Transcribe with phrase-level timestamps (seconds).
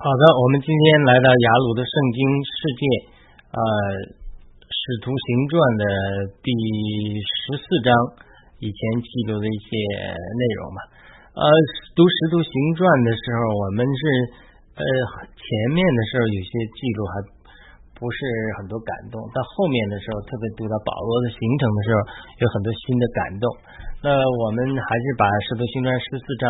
[0.00, 2.82] 好的，我们今天来到雅鲁的圣经世界，
[3.52, 3.60] 呃，
[4.64, 5.84] 《使徒行传》的
[6.40, 6.48] 第
[7.20, 7.92] 十四章，
[8.64, 10.80] 以前记录的一些内容吧。
[11.36, 11.44] 呃，
[11.92, 12.48] 读《使徒行
[12.80, 14.00] 传》的时候，我们是
[14.80, 14.82] 呃
[15.36, 15.44] 前
[15.76, 17.12] 面的时候有些记录还
[18.00, 18.16] 不是
[18.56, 21.98] 很多感动，到后面的时候，特别读到保罗的行程的时候，
[22.40, 23.44] 有很多新的感动。
[24.00, 26.48] 那我们还是把《使徒行传》十四章。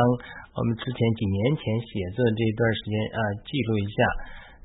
[0.54, 3.98] 我们之前几年前写作的这一段时间啊，记录一下，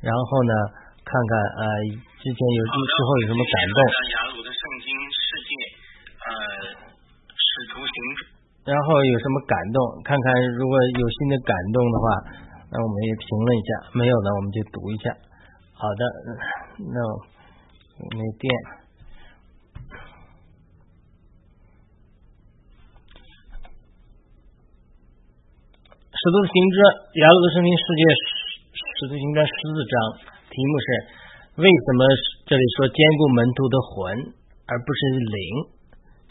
[0.05, 0.53] 然后呢，
[1.01, 1.63] 看看啊，
[2.21, 3.77] 之前有之后有什么感动。
[4.13, 5.49] 雅鲁的圣经世界，
[6.21, 6.29] 呃，
[7.33, 7.95] 使徒行
[8.65, 9.77] 然后有什么感动？
[10.05, 10.25] 看看
[10.57, 12.05] 如果有新的感动的话，
[12.69, 15.09] 那我们也评论一下；没有呢，我们就读一下。
[15.75, 16.01] 好的，
[16.79, 16.97] 那
[18.15, 18.47] 没电。
[26.15, 26.77] 使徒行传，
[27.19, 28.01] 雅鲁的圣经世界，
[28.71, 29.93] 使徒行传十四章，
[30.47, 30.87] 题目是
[31.59, 32.07] 为什么
[32.47, 34.33] 这里说兼顾门徒的魂
[34.71, 35.75] 而不是灵？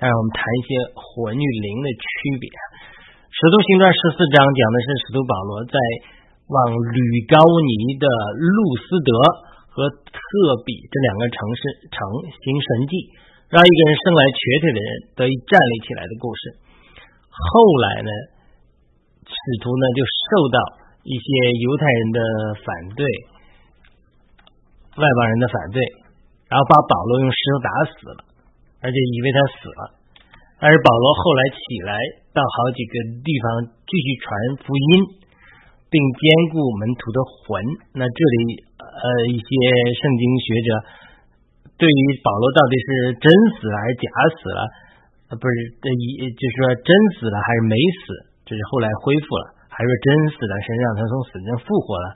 [0.00, 2.09] 当然，我们谈一些魂与灵的区
[2.41, 2.48] 别。
[3.28, 5.77] 使徒行传十四章讲的是使徒保罗在
[6.48, 7.00] 往吕
[7.31, 8.06] 高尼的
[8.37, 9.11] 路斯德
[9.73, 10.19] 和特
[10.64, 12.92] 比这两个城市城行神迹，
[13.48, 16.42] 让一个人生来瘸腿的人得以站立起来的故事。
[17.28, 17.48] 后
[17.84, 18.12] 来呢？
[19.25, 20.59] 使徒呢，就受到
[21.00, 21.27] 一些
[21.65, 22.20] 犹太人的
[22.61, 23.03] 反对，
[25.00, 25.81] 外邦人的反对，
[26.53, 28.20] 然后把保罗用石头打死了，
[28.84, 29.83] 而且以为他死了。
[30.61, 31.97] 而保罗后来起来，
[32.37, 33.45] 到好几个地方
[33.89, 34.28] 继续传
[34.61, 34.89] 福音，
[35.95, 37.62] 并兼顾门徒的魂。
[37.95, 39.50] 那这里呃，一些
[39.94, 40.69] 圣经学者
[41.78, 42.88] 对于保罗到底是
[43.22, 44.60] 真死了还是假死了，
[45.31, 48.34] 呃，不是这一就是说真死了还是没死？
[48.43, 50.53] 这是后来恢复了，还是真死了？
[50.66, 52.06] 神让他从死中复活了，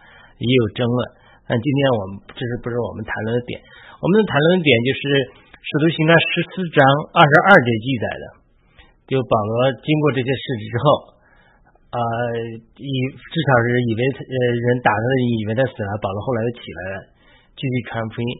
[0.42, 0.98] 也有争论。
[1.46, 3.56] 但今天我们这是不是我们谈论的点？
[4.02, 5.00] 我们的谈论的点就是
[5.56, 6.78] 《使徒行传》十四章
[7.14, 8.24] 二十二节记载的，
[9.08, 11.17] 就保罗经过这些事之后，
[11.88, 12.00] 呃，
[12.76, 15.04] 以至少是以为呃人打他，
[15.40, 16.96] 以为他死了，保罗后来又起来了，
[17.56, 18.30] 继续传福音。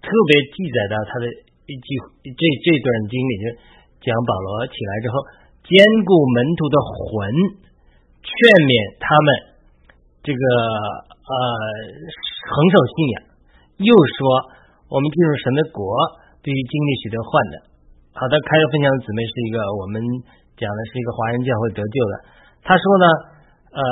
[0.00, 1.24] 特别记载到他的
[1.66, 1.88] 一句
[2.22, 3.46] 这这段经里，就
[4.04, 5.16] 讲保罗起来之后。
[5.68, 7.12] 兼顾门徒的魂，
[8.24, 8.32] 劝
[8.64, 9.28] 勉他们
[10.24, 10.40] 这个
[11.12, 11.32] 呃
[12.00, 13.16] 恒守信仰。
[13.76, 14.48] 又说，
[14.88, 15.84] 我们进入神的国，
[16.40, 17.54] 必须经历许多患难。
[18.16, 20.00] 好的，开个分享的姊妹是一个我们
[20.58, 22.12] 讲的是一个华人教会得救的。
[22.66, 23.06] 他说呢，
[23.72, 23.82] 呃，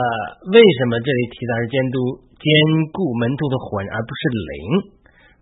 [0.51, 1.97] 为什么这里提到是监督
[2.35, 2.45] 兼
[2.91, 4.55] 顾门徒的魂，而不是灵？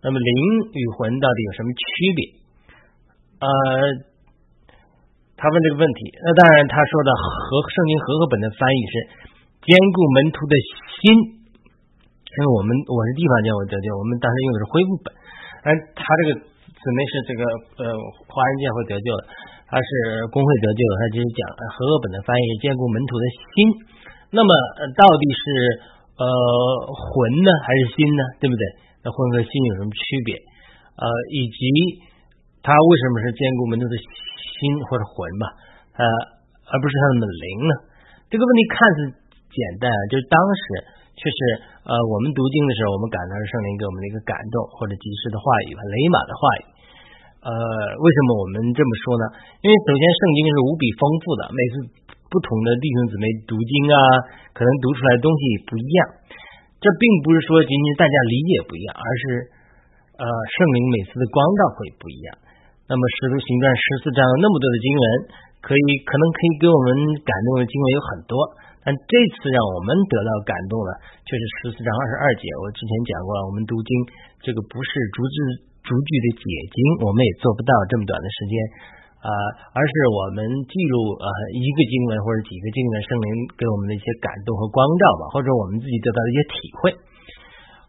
[0.04, 0.30] 那么灵
[0.76, 2.20] 与魂到底有什么区别？
[3.40, 3.48] 呃。
[5.36, 8.94] 他问这个问题，那当然他说的和圣经和合本的翻译是
[9.66, 10.54] 兼顾门徒的
[10.96, 15.06] 心，因为我们我是地方教会得救，我们当时用的是恢复本，
[15.66, 16.30] 而他这个
[16.84, 17.40] 姊妹是这个
[17.80, 17.84] 呃
[18.28, 19.22] 华人教会得救的，
[19.72, 19.88] 他是
[20.28, 21.40] 工会得救的，他就是讲
[21.72, 23.24] 和合本的翻译兼顾门徒的
[23.56, 23.56] 心，
[24.36, 24.50] 那么
[24.92, 25.42] 到底是
[26.20, 26.24] 呃
[26.92, 27.08] 魂
[27.40, 28.22] 呢还是心呢？
[28.36, 28.62] 对不对？
[29.00, 30.36] 那魂和心有什么区别？
[31.00, 31.58] 呃，以及
[32.60, 33.96] 他为什么是兼顾门徒的？
[34.54, 35.44] 心或者魂吧，
[35.98, 36.06] 呃，
[36.70, 37.72] 而不是他的灵呢？
[38.30, 38.98] 这个问题看似
[39.50, 40.62] 简单，就是当时
[41.18, 41.38] 确实，
[41.82, 46.64] 呃，我们读经的时候，我们感到圣灵给我们的一个感动或者及时的话语吧，雷马的话语。
[47.44, 47.50] 呃，
[48.00, 49.24] 为什么我们这么说呢？
[49.60, 51.74] 因为首先圣经是无比丰富的，每次
[52.32, 53.96] 不同的弟兄姊妹读经啊，
[54.56, 55.98] 可能读出来的东西不一样。
[56.80, 59.24] 这并不是说仅仅大家理解不一样，而是
[60.16, 62.32] 呃，圣灵每次的光照会不一样。
[62.88, 65.04] 那么《使徒行传》十四章那么多的经文，
[65.60, 66.88] 可以可能可以给我们
[67.24, 68.36] 感动的经文有很多，
[68.84, 70.88] 但这次让我们得到感动的
[71.28, 72.44] 却是十四章二十二节。
[72.64, 73.90] 我之前讲过了，我们读经
[74.40, 75.36] 这个不是逐字
[75.84, 76.42] 逐句的解
[76.72, 78.54] 经，我们也做不到这么短的时间
[79.20, 79.28] 啊，
[79.76, 83.28] 而是我们记录呃一个经文或者几个经文，圣灵
[83.60, 86.82] 给我们的一些感动和光照吧，或者我们自己得到的一些体会。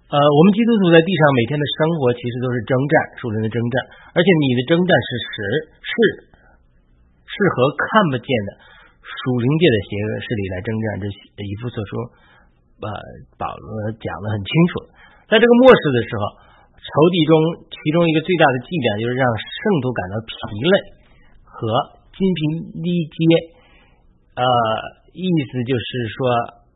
[0.06, 3.76] 呃，我们基督徒在地上每天的生活其实都是征战，属灵的征战，
[4.14, 5.36] 而且你的征战是实
[5.82, 5.94] 是
[7.26, 8.50] 是和看不见的
[9.04, 10.86] 属灵界的邪恶势力来征战。
[11.02, 11.92] 这一副所说，
[12.86, 12.88] 呃，
[13.40, 14.72] 保罗讲的很清楚。
[15.26, 16.24] 在这个末世的时候，
[16.86, 17.34] 仇敌中
[17.74, 20.34] 其中一个最大的伎俩就是让圣徒感到疲
[20.70, 20.76] 累
[21.42, 21.60] 和
[22.14, 22.40] 筋疲
[22.86, 23.20] 力竭。
[24.38, 24.46] 呃，
[25.16, 26.18] 意思就是说，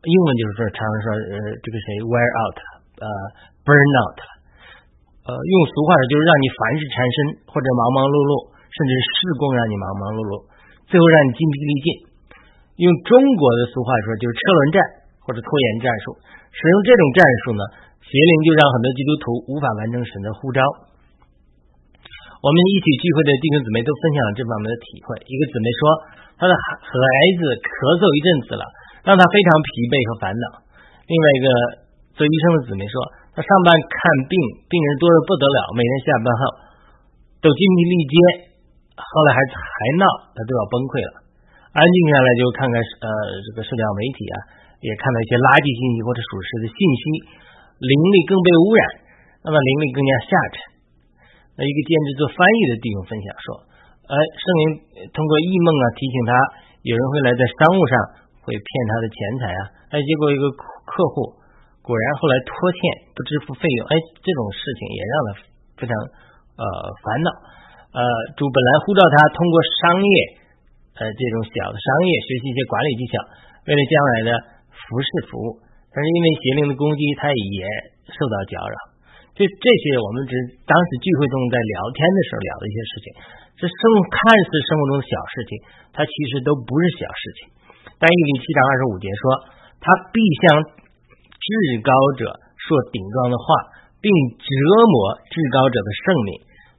[0.02, 2.58] 英文就是说，常常说，呃，这个谁 wear out。
[3.00, 3.06] 呃
[3.64, 4.20] ，burn out，
[5.24, 7.16] 呃，用俗话说就是让你凡事缠身，
[7.48, 8.34] 或者忙忙碌碌，
[8.68, 10.34] 甚至是事工让你忙忙碌碌，
[10.90, 11.88] 最后让你筋疲力尽。
[12.80, 14.78] 用中国的俗话说就是车轮战，
[15.24, 16.16] 或者拖延战术。
[16.52, 17.62] 使用这种战术呢，
[18.10, 19.24] 邪灵就让很多基督徒
[19.54, 20.66] 无法完成神的呼召。
[22.42, 25.14] 我们一起聚会的弟兄姊妹都分享了这方面的体会。
[25.30, 25.82] 一个姊妹说，
[26.40, 26.98] 她的孩
[27.38, 27.70] 子咳
[28.02, 28.64] 嗽一阵子了，
[29.06, 30.46] 让她非常疲惫和烦恼。
[31.06, 31.48] 另外一个
[32.18, 32.96] 做医生的姊妹说，
[33.36, 34.34] 她上班看病，
[34.66, 36.42] 病人多的不得了，每天下班后
[37.44, 38.16] 都精疲力竭，
[38.96, 41.30] 后来还还闹，她都要崩溃了。
[41.76, 43.08] 安静下来就看看呃
[43.46, 44.36] 这个社交媒体啊，
[44.80, 47.04] 也看到一些垃圾信息或者属实的信息，
[47.80, 48.81] 灵力更被污染，
[49.44, 50.56] 那么灵力更加下沉。
[51.56, 53.48] 那一个兼职做翻译的弟兄分享说，
[54.08, 54.64] 哎，圣灵
[55.16, 56.31] 通过异梦啊提醒他，
[56.84, 57.94] 有人会来在商务上
[58.44, 59.62] 会骗他的钱财啊，
[59.92, 61.40] 哎，结果一个客户
[61.80, 62.80] 果然后来拖欠
[63.16, 63.94] 不支付费用，哎，
[64.24, 65.28] 这种事情也让他
[65.80, 65.92] 非常
[66.60, 66.64] 呃
[67.04, 67.30] 烦恼。
[67.96, 68.02] 呃，
[68.36, 70.14] 主本来呼召他通过商业。
[71.00, 73.24] 呃，这种小的商业学习一些管理技巧，
[73.64, 74.30] 为了将来的
[74.68, 75.48] 服饰服务，
[76.00, 77.60] 但是因为邪灵的攻击，他也
[78.07, 78.75] 受到搅扰。
[79.36, 80.31] 这这些我们只
[80.63, 83.06] 当时聚会中在聊天的时候聊的一些事情，
[83.60, 85.51] 这生看似生活中的小事情，
[85.92, 87.40] 它其实都不是小事情。
[88.00, 89.24] 但一零七章二十五节说，
[89.84, 91.51] 他必向至
[91.84, 92.31] 高者
[92.63, 93.44] 说顶撞的话，
[94.00, 94.07] 并
[94.40, 94.48] 折
[94.88, 96.31] 磨至高者的圣名。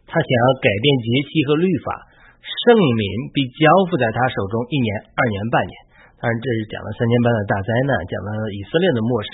[0.08, 2.08] 他想要改变节期和律法。
[2.40, 3.04] 圣民
[3.36, 5.74] 被交付在他手中一年、二年、半年。
[6.20, 9.30] 当然，这是讲了三年半的大灾难，讲了以色列的末世。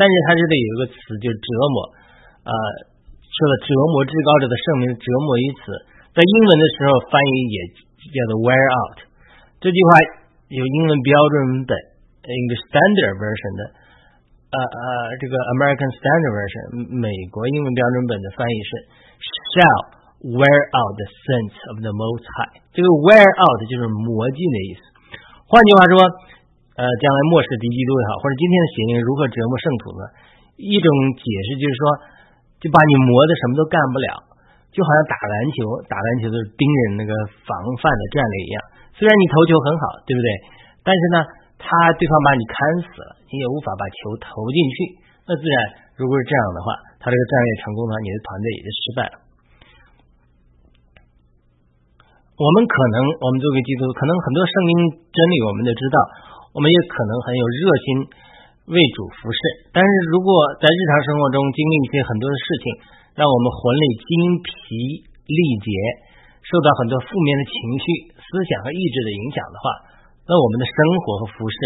[0.00, 1.76] 但是他这里有一个词，就折磨。
[2.48, 2.52] 呃，
[3.20, 5.64] 说了折磨至高者的圣名，折磨于此，
[6.16, 7.58] 在英文的时候翻译也
[8.08, 8.98] 叫做 wear out。
[9.60, 9.90] 这句话
[10.48, 11.36] 有英文标准
[11.68, 11.72] 本
[12.24, 13.62] English Standard Version 的，
[14.50, 14.84] 呃呃，
[15.20, 16.64] 这个 American Standard Version
[16.96, 18.70] 美国英文标准本的翻译是
[19.56, 20.00] shall。
[20.22, 24.82] wear out the sense of the Most High，这个 wear out 就是磨尽的意思。
[25.52, 25.94] 换句话说，
[26.80, 30.02] 呃，将来末世敌基督也好，或者今天的邪灵如何折磨圣徒呢？
[30.56, 31.82] 一种解释就是说，
[32.56, 34.32] 就把你磨的什么都干不了，
[34.72, 35.60] 就好像打篮球，
[35.92, 37.12] 打篮球的盯人那个
[37.44, 37.52] 防
[37.84, 38.56] 范的战略一样。
[38.96, 40.28] 虽然你投球很好，对不对？
[40.80, 41.16] 但是呢，
[41.60, 41.68] 他
[42.00, 42.56] 对方把你看
[42.88, 45.04] 死了，你也无法把球投进去。
[45.28, 45.56] 那自然，
[46.00, 49.14] 如果是这样的话，他这个战略成功的话，你的团队也就失败了。
[52.42, 54.70] 我们可能，我们作为基督徒，可能很多圣经
[55.14, 55.96] 真理我们都知道，
[56.50, 57.86] 我们也可能很有热心
[58.74, 59.70] 为主服侍。
[59.70, 60.26] 但是如果
[60.58, 62.64] 在日常生活中经历一些很多的事情，
[63.14, 64.10] 让我们魂力精
[64.42, 64.50] 疲
[65.06, 65.70] 力竭，
[66.42, 67.86] 受到很多负面的情绪、
[68.18, 69.64] 思想和意志的影响的话，
[70.26, 70.74] 那我们的生
[71.06, 71.56] 活和服侍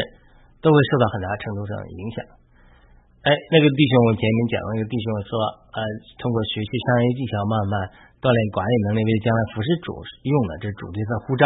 [0.61, 2.20] 都会受到很大程度上的影响。
[3.25, 5.40] 哎，那个弟兄，我前面讲那个弟兄说，
[5.72, 5.81] 呃，
[6.20, 7.75] 通过学习商业技巧，慢慢。
[8.20, 9.92] 锻炼管理能力，为将来服侍主
[10.24, 11.44] 用的，这是主对他呼召，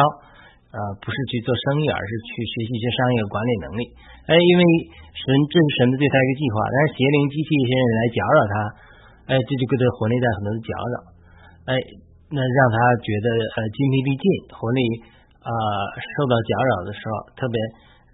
[0.71, 3.83] 呃，不是去做生意，而是去学习一些商业管理能力。
[4.31, 4.63] 哎，因为
[5.11, 8.55] 神这是神的对他一个计划，但是邪灵机器一些人来搅扰他，
[9.29, 10.95] 哎，这就给他魂力带很多的搅扰，
[11.69, 11.73] 哎，
[12.31, 14.25] 那让他觉得呃精疲力尽，
[14.55, 14.81] 魂力
[15.43, 15.51] 啊
[15.99, 17.57] 受到搅扰的时候，特别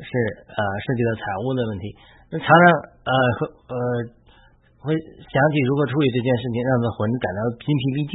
[0.01, 0.09] 是
[0.49, 1.85] 呃涉及到财务的问题，
[2.33, 2.65] 那常常
[3.05, 3.77] 呃和呃
[4.81, 8.15] 会想起如何处理这件事情，让他魂感到精疲力尽。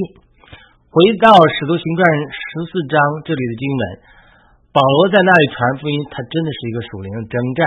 [0.92, 2.04] 回到《使徒行传》
[2.36, 3.82] 十四章这里的经文，
[4.76, 7.64] 保罗在那里传福音，他真的是一个属灵的征战，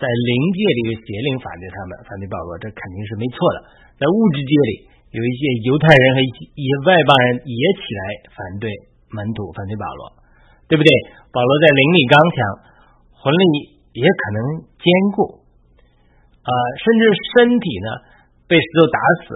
[0.00, 3.68] 在灵界里有邪灵反对他们，反对保罗，这肯定是没错的。
[4.00, 4.72] 在物质界里，
[5.12, 8.00] 有一些犹太人和一些外邦人也起来
[8.32, 8.72] 反对
[9.12, 10.24] 门徒，反对保罗，
[10.64, 10.88] 对不对？
[11.36, 12.36] 保罗在灵里刚强，
[13.12, 13.44] 魂力
[13.92, 15.44] 也可能坚固，
[16.48, 17.88] 啊，甚至身体呢
[18.48, 19.28] 被石头打死，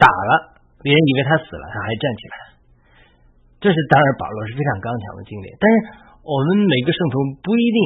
[0.00, 0.49] 打了。
[0.80, 2.34] 别人以为他死了，他还站起来。
[3.60, 5.46] 这是当然，保罗是非常刚强的经历。
[5.60, 5.74] 但是
[6.24, 7.78] 我们每个圣徒不一定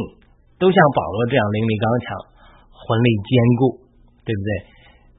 [0.63, 2.07] 都像保罗这样灵力刚强、
[2.71, 3.63] 魂力坚固，
[4.23, 4.51] 对不对？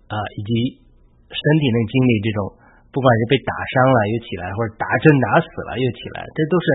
[0.07, 0.79] 啊，以及
[1.27, 2.39] 身体能经历这种，
[2.95, 6.65] 不管是被打伤了又起来，或者打针打死了又起来，这都是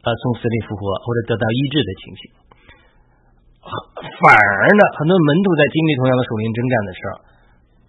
[0.00, 2.22] 呃从死里复活或者得到医治的情形。
[4.24, 7.12] 反而呢，很多门徒在经历同样的属灵征战的时候，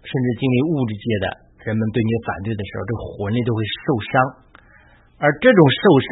[0.04, 1.45] 甚至经历物质界的。
[1.66, 4.12] 人们对你反对的时候，这魂力都会受伤，
[5.18, 6.10] 而这种受伤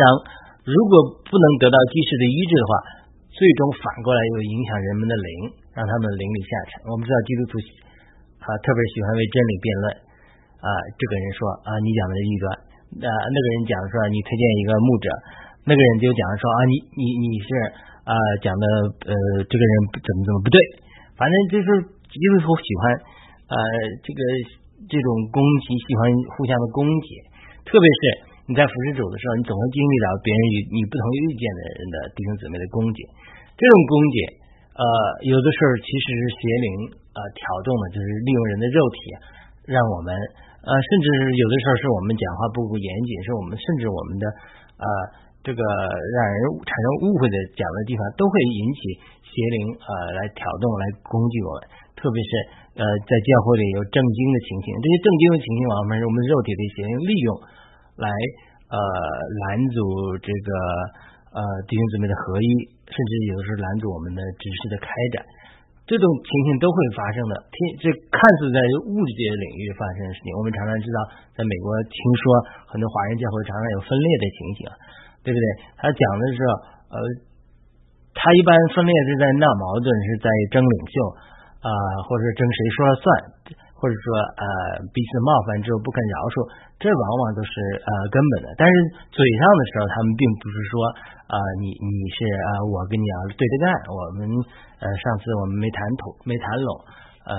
[0.66, 2.73] 如果不能得到及时的医治的话，
[3.30, 5.28] 最终反过来又影响人们的灵，
[5.78, 6.90] 让他们灵力下沉。
[6.90, 7.62] 我们知道基督徒
[8.42, 9.87] 啊特别喜欢为真理辩论
[10.58, 10.68] 啊，
[10.99, 12.46] 这个人说啊你讲的是异端，
[13.06, 15.06] 啊那个人讲说你推荐一个牧者，
[15.62, 17.49] 那个人就讲说啊你你你是
[18.11, 18.66] 啊讲的
[19.06, 19.14] 呃
[19.46, 20.58] 这个人怎么怎么不对，
[21.14, 21.66] 反正就是
[22.11, 22.82] 基督徒喜欢
[23.54, 23.56] 呃
[24.02, 24.20] 这个。
[24.88, 26.00] 这种攻击，喜欢
[26.37, 27.09] 互相的攻击，
[27.64, 28.00] 特别是
[28.49, 33.00] 你在服侍主的时候，你总会经历到别人与你不同意见的人的弟兄姊妹的攻击。
[33.57, 34.17] 这种攻击
[34.75, 34.85] 呃，
[35.31, 36.69] 有的时候其实是邪灵
[37.14, 38.99] 呃挑动的，就是利用人的肉体，
[39.71, 40.11] 让我们
[40.67, 44.25] 呃，甚至是有的时候是我们讲话不够严谨，是我们甚至我们的
[44.83, 44.87] 呃
[45.47, 46.37] 这个让人
[46.67, 48.81] 产生误会的讲的地方，都会引起
[49.23, 51.61] 邪灵呃来挑动来攻击我们，
[51.94, 52.30] 特别是
[52.78, 57.28] 呃在教会里有正经的情形，这些正经的情形往往是我们肉体的一些利用
[58.02, 58.06] 来
[58.70, 58.76] 呃
[59.46, 59.78] 拦阻
[60.18, 60.50] 这个
[61.34, 62.48] 呃弟兄姊妹的合一，
[62.90, 65.22] 甚至有的时候拦阻我们的知识的开展。
[65.84, 68.56] 这种情形都会发生的，听这看似在
[68.88, 70.98] 物质界领域发生的事情，我们常常知道，
[71.36, 72.22] 在美国听说
[72.72, 74.60] 很多华人教会常常有分裂的情形，
[75.20, 75.44] 对不对？
[75.76, 76.38] 他讲的是
[76.88, 76.96] 呃，
[78.16, 80.96] 他一般分裂是在闹矛盾，是在争领袖
[81.64, 81.68] 啊，
[82.04, 83.04] 或者争谁说了算，
[83.73, 84.06] 或者说
[84.37, 84.44] 呃
[84.92, 86.44] 彼此冒犯之后不肯饶恕，
[86.76, 88.52] 这往往都是呃根本的。
[88.61, 88.75] 但是
[89.09, 90.73] 嘴上的时候，他们并不是说
[91.33, 94.28] 啊你你是啊我跟你要对着干，我们。
[94.75, 96.68] 呃，上次我们没谈妥，没谈拢，
[97.25, 97.33] 呃，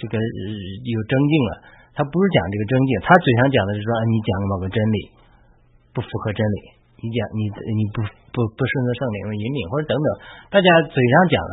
[0.00, 1.52] 这个有争竞了。
[1.92, 5.12] 他不是讲这个争竞，他嘴上讲的是说啊，你讲某个真理
[5.92, 6.58] 不符合真理，
[7.04, 8.00] 你讲你你不
[8.32, 10.08] 不不顺着圣灵的引领，或者等等，
[10.48, 11.36] 大家嘴上讲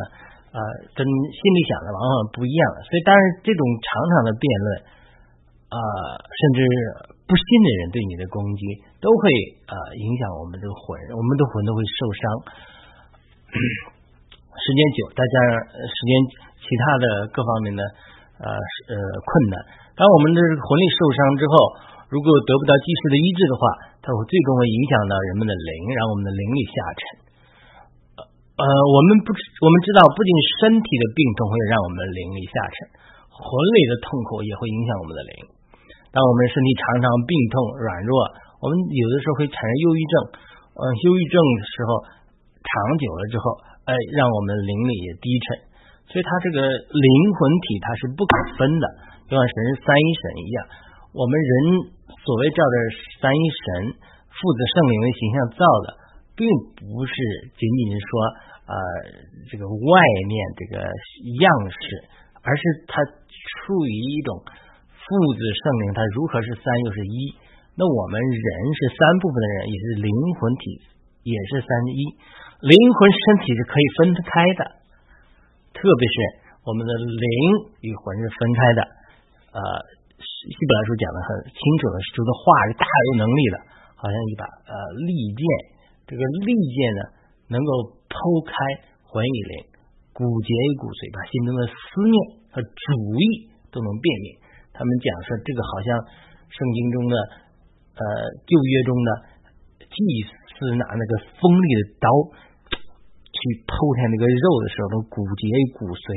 [0.54, 0.58] 呃，
[0.94, 2.62] 跟心里想的往往不一样。
[2.86, 4.68] 所以，当然这种常常的辩论，
[5.74, 5.78] 啊，
[6.14, 6.58] 甚至
[7.26, 8.62] 不信的人对你的攻击，
[9.02, 9.22] 都会
[9.66, 12.22] 呃影响我们这个魂，我们的魂都会受伤。
[13.50, 16.12] 时间久，再加上时间
[16.62, 17.82] 其他的各方面的
[18.38, 19.58] 呃呃困难，
[19.98, 21.54] 当我们的魂力受伤之后，
[22.14, 23.62] 如果得不到及时的医治的话，
[24.06, 27.02] 它会最终会影响到人们的灵，让我们的灵力下沉。
[28.64, 32.76] 呃，我们不我们知道，不仅身体的病痛会让我们灵力下沉，
[33.28, 33.44] 魂
[33.76, 35.32] 里的痛苦也会影响我们的灵。
[36.08, 38.16] 当我们身体常常病痛软弱，
[38.64, 40.14] 我们有的时候会产生忧郁症。
[40.80, 41.88] 呃，忧郁症的时候
[42.64, 43.44] 长久了之后。
[43.84, 45.44] 哎，让我们灵力也低沉，
[46.08, 47.36] 所以它这个灵魂
[47.68, 48.84] 体它是不可分的，
[49.28, 50.58] 就像神三一神一样。
[51.12, 51.52] 我们人
[52.08, 52.76] 所谓叫的
[53.20, 53.92] 三一神
[54.32, 55.86] 父子圣灵的形象造的，
[56.32, 56.48] 并
[56.80, 57.12] 不是
[57.60, 58.10] 仅仅是说
[58.64, 58.74] 呃
[59.50, 59.92] 这个外
[60.28, 61.84] 面这个样式，
[62.40, 64.40] 而是它处于一种
[64.88, 65.04] 父
[65.36, 67.16] 子圣灵，它如何是三又是一。
[67.76, 70.64] 那我们人是三部分的人，也是灵魂体，
[71.26, 71.98] 也是三一。
[72.64, 74.62] 灵魂身体是可以分开的，
[75.74, 76.16] 特别是
[76.64, 77.28] 我们的灵
[77.82, 78.80] 与魂是分开的。
[79.58, 79.60] 呃，
[80.16, 83.56] 希伯来书讲的很清楚的，说的话是大有能力的，
[83.98, 85.42] 好像一把呃利剑。
[86.06, 87.02] 这个利剑呢，
[87.50, 87.70] 能够
[88.14, 88.54] 剖开
[89.02, 89.52] 魂与灵、
[90.14, 91.74] 骨节与骨髓，把心中的思
[92.06, 92.16] 念
[92.54, 94.38] 和主意都能辨明。
[94.70, 95.88] 他们讲说，这个好像
[96.46, 97.14] 圣经中的
[97.98, 98.02] 呃
[98.46, 99.08] 旧约中的
[99.82, 99.96] 祭
[100.54, 102.08] 司拿那个锋利的刀。
[103.34, 106.08] 去剖开那个肉的时候，那骨节与、骨髓、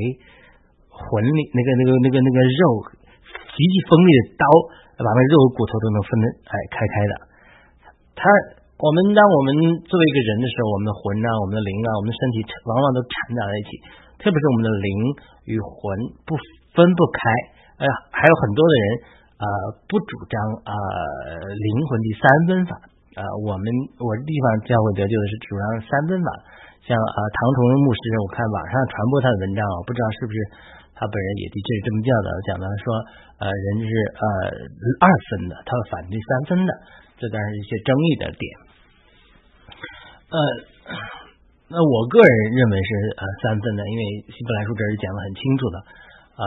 [0.87, 2.63] 魂里那个、那个、那个、那个肉，
[3.51, 4.45] 极其锋利的刀，
[4.95, 7.13] 把那肉和骨头都能分得哎开开的。
[8.15, 8.21] 他，
[8.77, 9.49] 我们当我们
[9.89, 13.69] 作为一个人的时候，我们的魂啊、我们的灵啊、我们的身体往往都缠在一起，
[14.21, 14.89] 特别是我们的灵
[15.49, 15.81] 与魂
[16.29, 16.37] 不
[16.77, 17.17] 分不开。
[17.81, 18.85] 哎呀，还有很多的人
[19.41, 19.45] 啊，
[19.89, 20.73] 不主张啊
[21.57, 22.71] 灵魂的三分法
[23.17, 23.21] 啊。
[23.49, 23.65] 我们
[23.97, 26.29] 我的地方教会得救的是主张三分法。
[26.85, 30.37] 像啊，唐崇荣牧师，我看网上传播他的文章啊，不知道是不是
[30.93, 32.85] 他本人也的确是这么教导，讲的说，
[33.41, 33.91] 呃，人是
[34.21, 34.25] 呃
[35.01, 36.71] 二分的，他反对三分的，
[37.17, 38.66] 这当然是一些争议的点。
[40.27, 40.37] 呃，
[41.71, 45.75] 那我个人认为是呃三分的，因为希伯来书这是讲的很清楚的。
[46.35, 46.43] 呃，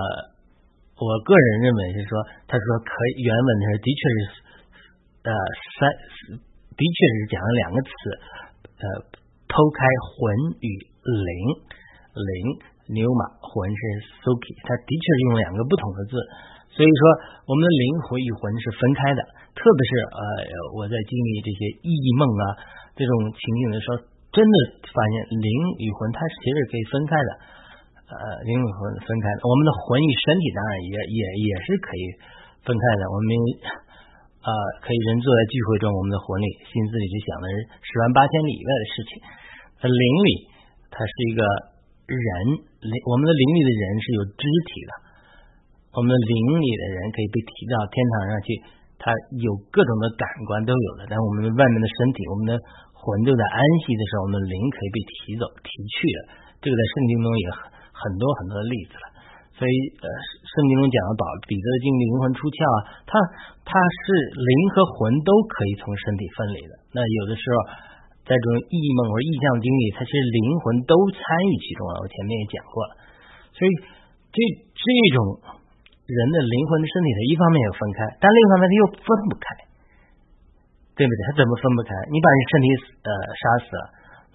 [1.01, 2.13] 我个人认为是说，
[2.45, 4.19] 他说可以，原文是的确是
[5.25, 5.33] 呃
[5.81, 5.81] 三，
[6.77, 7.93] 的确是讲了两个词，
[8.81, 9.19] 呃。
[9.51, 10.31] 剖开魂
[10.63, 10.71] 与
[11.03, 11.35] 灵，
[12.15, 12.33] 灵
[12.95, 13.83] 牛马魂是
[14.23, 16.15] suki，它的确是用两个不同的字，
[16.71, 17.03] 所以说
[17.51, 19.21] 我们的灵魂与魂是分开的。
[19.61, 20.25] 特别是呃，
[20.73, 22.45] 我在经历这些异梦啊
[22.97, 24.01] 这种情景的时候，
[24.33, 24.57] 真的
[24.89, 25.49] 发现灵
[25.85, 27.31] 与魂它其实可以分开的。
[28.09, 32.03] 呃，灵与魂分开的，我们的魂与身体当然也也也是可以
[32.65, 33.05] 分开的。
[33.13, 33.29] 我们。
[34.41, 34.49] 啊，
[34.81, 39.11] 可以人坐在聚会中，我们的魂里、心思里就想的是十万八千里以外的事情。
[39.77, 40.31] 在灵里，
[40.89, 41.45] 它是一个
[42.09, 42.25] 人
[42.89, 44.93] 灵，我们的灵里的人是有肢体的。
[45.93, 48.49] 我们的灵里的人可以被提到天堂上去，
[49.01, 49.09] 他
[49.41, 51.09] 有各种的感官都有的。
[51.09, 52.61] 但我们外面的身体，我们的
[52.93, 56.19] 魂就在安息的时候，我们的灵可以被提走、提去的。
[56.61, 57.45] 这个在圣经中也
[57.97, 59.07] 很多很多的例子了。
[59.57, 60.07] 所以，呃，
[60.41, 63.13] 圣经中讲的保彼得的经历灵魂出窍啊，他
[63.65, 66.73] 他是灵和魂都可以从身体分离的。
[66.97, 67.57] 那有的时候，
[68.25, 72.01] 在这种异梦或者意象经历，它其实灵魂都参与其中了。
[72.01, 72.93] 我前面也讲过了，
[73.53, 73.71] 所以
[74.33, 74.39] 这
[74.81, 75.19] 这种
[76.11, 79.45] 人的灵魂的身体，它一方面要分开，但另一方面它又分不开，
[80.99, 81.21] 对不对？
[81.31, 81.95] 它怎么分不开？
[82.11, 82.67] 你把你身体
[83.07, 83.85] 呃杀死了，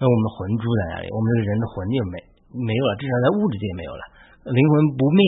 [0.00, 1.06] 那我们魂住在哪里？
[1.12, 2.16] 我们这个人的魂就没
[2.64, 4.02] 没有了，至少在物质界没有了。
[4.48, 5.20] 灵魂不灭，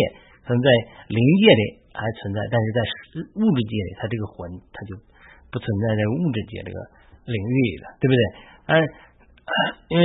[0.46, 0.68] 可能在
[1.10, 1.62] 灵界里
[1.92, 2.78] 还存在，但是在
[3.38, 4.96] 物质界里，它这个魂它就
[5.52, 6.78] 不存在在物质界这个
[7.28, 8.22] 领域里了，对不对？
[8.68, 8.82] 但是
[9.90, 10.04] 因为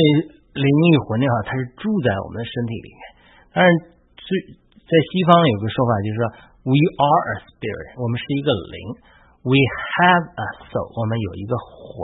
[0.54, 3.02] 灵与魂的话，它是住在我们的身体里面。
[3.54, 3.70] 但是
[4.18, 4.28] 最
[4.84, 6.24] 在西方有个说法，就是说
[6.68, 8.78] we are a spirit，我们是一个灵。
[9.48, 11.96] ；we have a soul，我们有一个魂。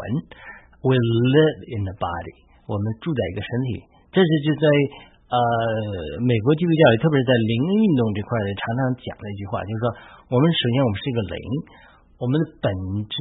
[0.84, 2.36] ；we live in the body，
[2.68, 3.70] 我们住在一个身体。
[4.12, 4.66] 这是就在。
[5.30, 5.38] 呃，
[6.26, 9.86] 美国基督教里，特别是在灵运动这块，常常讲的一句话，就是说，
[10.34, 11.38] 我们首先我们是一个灵，
[12.18, 12.74] 我们的本
[13.06, 13.14] 质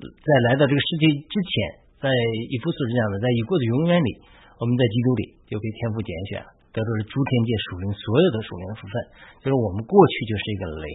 [0.00, 1.52] 在来到这个世界之前，
[2.00, 2.08] 在
[2.48, 4.10] 以弗所是这样的，在已过的永远里，
[4.56, 8.94] 我们在基督里就被天赋拣选了，得到了诸天界属灵所有的属灵的福分，
[9.42, 10.92] 就是我们过去就是一个灵，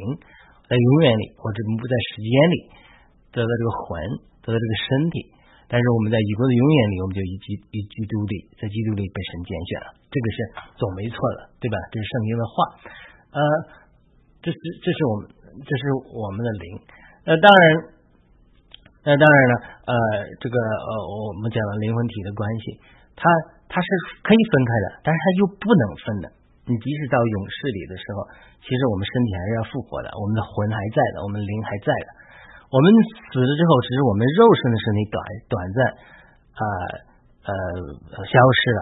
[0.65, 2.55] 在永远里或者不在时间里
[3.35, 3.89] 得到这个魂，
[4.43, 5.35] 得到这个身体。
[5.65, 10.37] 但是我们在以后的永远里，我们就以基以基督里，在基督里被神拣选了，这个是
[10.77, 11.75] 总没错的，对吧？
[11.89, 12.53] 这是圣经的话，
[13.33, 13.39] 呃，
[14.45, 15.21] 这是这是我们
[15.65, 16.65] 这是我们的灵。
[17.25, 17.63] 那当然，
[19.09, 19.53] 那当然了，
[19.89, 19.93] 呃，
[20.37, 22.63] 这个呃，我们讲了灵魂体的关系，
[23.17, 23.25] 它
[23.67, 23.87] 它是
[24.25, 26.25] 可以分开的，但是它又不能分的。
[26.65, 28.25] 你即使到永世里的时候，
[28.57, 32.09] 其实我们身体还是要复活的，我们的魂还在的，我们灵还在的。
[32.73, 32.85] 我们
[33.29, 35.77] 死了之后，只是我们肉身的身体短短暂
[36.57, 36.63] 啊
[37.45, 37.53] 呃
[38.25, 38.59] 消失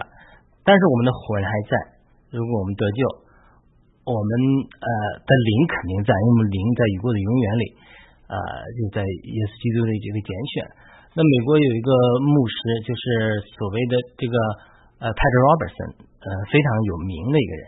[0.64, 1.72] 但是我们的魂还在。
[2.32, 3.00] 如果我们得救，
[4.08, 4.30] 我们
[4.72, 4.88] 呃
[5.20, 7.64] 的灵肯定在，因为我们灵在已过的永远里
[8.32, 8.36] 啊，
[8.80, 10.64] 就在耶稣基督的这个拣选。
[11.14, 11.92] 那美国有一个
[12.24, 13.04] 牧师，就是
[13.60, 14.34] 所谓的这个
[15.00, 17.64] 呃 p a t r Robertson，呃非常有名的一个人。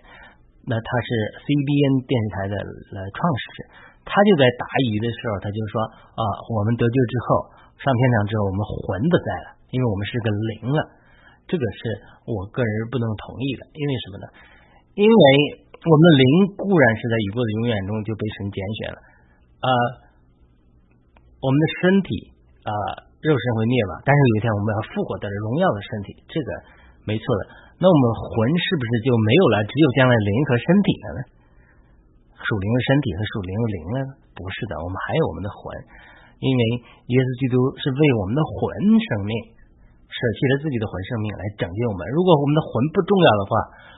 [0.67, 1.09] 那他是
[1.47, 3.61] CBN 电视台的呃创始人。
[4.07, 5.75] 他就在答疑的时候，他就说
[6.15, 6.23] 啊，
[6.55, 7.27] 我们得救之后
[7.75, 10.81] 上天堂之后，我们魂不在了，因为我们是个灵了。
[11.51, 11.79] 这个是
[12.27, 14.27] 我个人不能同意的，因为什么呢？
[14.99, 15.23] 因为
[15.75, 16.27] 我们的灵
[16.59, 18.99] 固然是在宇宙的永远中就被神拣选了
[19.62, 19.69] 啊，
[21.39, 22.11] 我们的身体
[22.67, 22.71] 啊，
[23.23, 26.51] 肉身会灭亡，但是有一天我们要复活的荣耀的身体，这个
[27.07, 27.42] 没错的。
[27.79, 29.57] 那我们魂是不是就没有了？
[29.64, 31.21] 只有将来灵和身体了呢？
[32.37, 33.99] 属灵的身体和属灵的灵呢？
[34.37, 35.61] 不是的，我们还有我们的魂，
[36.45, 36.62] 因为
[37.09, 38.61] 耶稣基督是为我们的魂
[38.97, 39.33] 生命，
[40.09, 42.05] 舍弃了自己的魂生命来拯救我们。
[42.12, 43.53] 如果我们的魂不重要的话，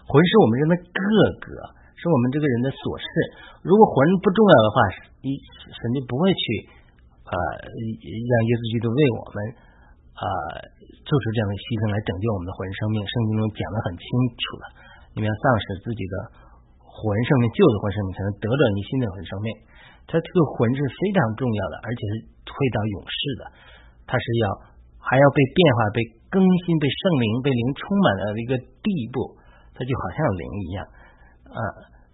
[0.07, 1.03] 魂是我们人的个
[1.43, 1.47] 格，
[1.99, 3.07] 是我们这个人的琐事。
[3.67, 4.77] 如果魂不重要的话，
[5.27, 5.35] 一
[5.75, 6.43] 神就不会去
[7.27, 7.35] 啊
[7.67, 9.39] 让耶稣基督为我们
[10.19, 10.25] 啊
[11.07, 12.99] 做出这样的牺牲来拯救我们的魂生命。
[13.07, 14.65] 圣经中讲的很清楚了，
[15.15, 16.49] 你们要丧失自己的。
[16.99, 19.49] 魂生命，旧的魂生命才能得到你新的魂生命。
[20.11, 22.15] 它这个魂是非常重要的，而且是
[22.51, 23.43] 会到永世的。
[24.03, 24.45] 它是要
[24.99, 29.39] 还要被变化、被更新、被圣灵、被灵充满的一个地步。
[29.79, 30.79] 它就好像灵一样
[31.55, 31.61] 啊。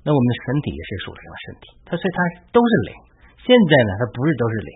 [0.05, 2.21] 那我们的身体也是属灵的身体，它所以它
[2.53, 2.93] 都是灵。
[3.41, 4.73] 现在呢，它不是都是灵。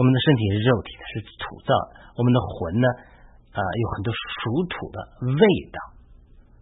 [0.00, 1.76] 我们的身体是肉体的，是土造。
[2.16, 2.88] 我们的魂呢
[3.52, 4.96] 啊，有很多属土的
[5.28, 5.76] 味道。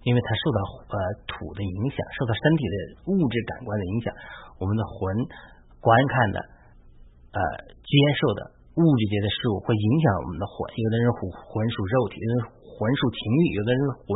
[0.03, 0.59] 因为它受到
[0.91, 0.97] 呃
[1.31, 2.75] 土的影响，受到身体的
[3.15, 4.11] 物质感官的影响，
[4.59, 4.99] 我们的魂
[5.79, 6.39] 观看的
[7.31, 7.39] 呃
[7.79, 8.41] 接受的
[8.75, 10.59] 物质界的事物会影响我们的魂。
[10.75, 14.07] 有的人魂魂属肉体，有的人魂属情欲，有的人魂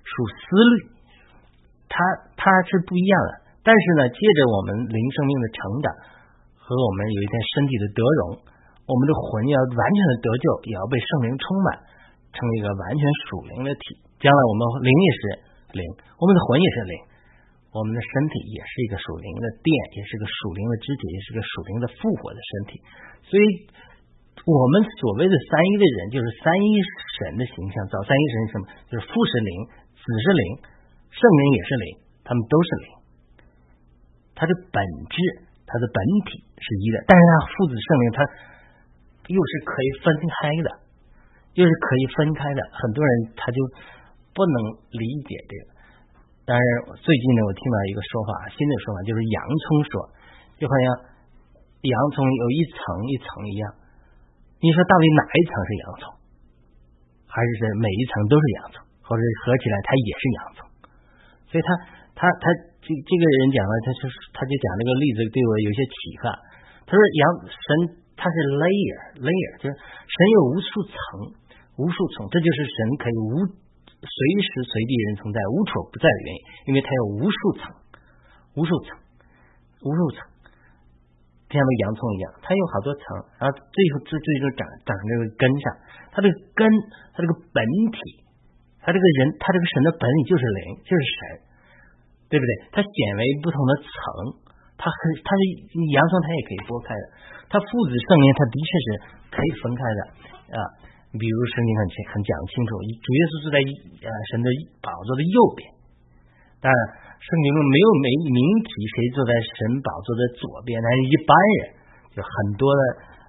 [0.00, 0.74] 属思虑，
[1.92, 1.96] 它
[2.40, 3.32] 它是不一样的。
[3.66, 5.86] 但是呢，借着我们灵生命的成长
[6.66, 8.42] 和我们有一天身体的得荣，
[8.90, 11.78] 我们的魂要完全的得救，也要被圣灵充满，
[12.34, 14.02] 成为一个完全属灵的体。
[14.18, 15.22] 将来我们灵也是
[15.78, 15.82] 灵，
[16.18, 16.94] 我们的魂也是灵，
[17.70, 22.82] 我们的身体也是一个属灵的殿，也是个属灵的肢体，也是个属灵的复活的身体。
[23.30, 23.46] 所以，
[24.42, 26.70] 我们所谓的三一的人，就是三一
[27.14, 27.78] 神的形象。
[27.94, 28.62] 找三一神是什么？
[28.90, 29.54] 就是父是灵，
[29.94, 30.42] 子是灵，
[31.14, 31.86] 圣灵也是灵，
[32.26, 32.86] 他们都是灵。
[34.34, 34.82] 它的本
[35.14, 35.16] 质，
[35.66, 35.98] 它的本
[36.30, 38.18] 体是一的，但是它父子圣灵，它
[39.28, 40.68] 又是可以分开的，
[41.58, 42.62] 又是可以分开的。
[42.72, 43.58] 很多人他就。
[44.36, 44.56] 不能
[44.92, 45.72] 理解这个，
[46.44, 49.92] 当然最近呢，我听到一个说法，新的说法就是洋葱说，
[50.60, 50.84] 就好像
[51.80, 52.76] 洋葱有一层
[53.08, 53.64] 一层一样。
[54.60, 56.02] 你说到底哪一层是洋葱，
[57.24, 60.58] 还是是每一层都是洋葱，或者合起来它也是洋葱？
[61.48, 61.68] 所以它
[62.16, 62.44] 他他
[62.80, 66.32] 这这个人讲了，他就他就讲这个例子对我有些启发。
[66.88, 67.68] 他说，洋神
[68.16, 70.96] 它是 layer layer，就是神有无数层。
[71.76, 73.52] 无数层，这就是神可以无
[74.00, 77.68] 随时随地人存在、无处不在的原因，因为它有无数层、
[78.56, 78.96] 无数层、
[79.84, 80.24] 无数层，
[81.52, 83.04] 就像那洋葱一样，它有好多层，
[83.36, 85.64] 然后最后最最终长长这个根上，
[86.16, 86.64] 它这个根，
[87.12, 87.60] 它这个本
[87.92, 88.24] 体，
[88.80, 91.20] 它这个人，它这个神的本体就是灵，就是神，
[92.26, 92.50] 对不对？
[92.74, 93.92] 它显为不同的层，
[94.74, 95.40] 它很，它是
[95.94, 97.04] 洋葱，它也可以剥开的，
[97.46, 98.86] 它父子圣灵，它的确是
[99.30, 100.00] 可以分开的
[100.58, 100.58] 啊。
[101.16, 103.56] 比如圣经很清很讲清楚，主耶稣是在
[104.04, 104.48] 呃神的
[104.84, 105.64] 宝座的右边，
[106.60, 106.78] 当然
[107.16, 111.58] 圣经中没有没明提谁坐在神宝座的左边，但是一般人
[112.12, 112.80] 就很多的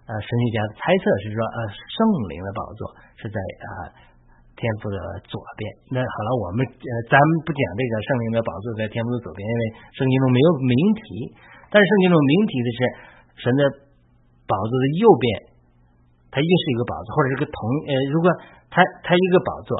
[0.03, 1.95] 呃神学家猜测是说呃圣
[2.27, 2.81] 灵的宝座
[3.23, 3.67] 是在啊
[4.57, 4.97] 天父的
[5.29, 5.61] 左边。
[5.93, 11.05] 那好了，我们呃咱们不讲这个圣灵的宝座在天父的左边，因为圣经中没有明提，
[11.69, 12.79] 但是圣经中明提的是
[13.45, 13.61] 神的
[14.49, 15.55] 宝座的右边。
[16.27, 18.27] 它又是一个宝座，或者是个同呃，如果
[18.69, 19.71] 它它一个宝座，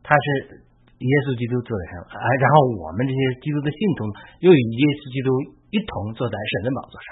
[0.00, 0.62] 它是
[1.02, 4.06] 耶稣基督坐在上，啊，然后我们这些基督的信徒
[4.40, 5.28] 又与耶稣基督
[5.74, 7.08] 一同坐在神的宝座上，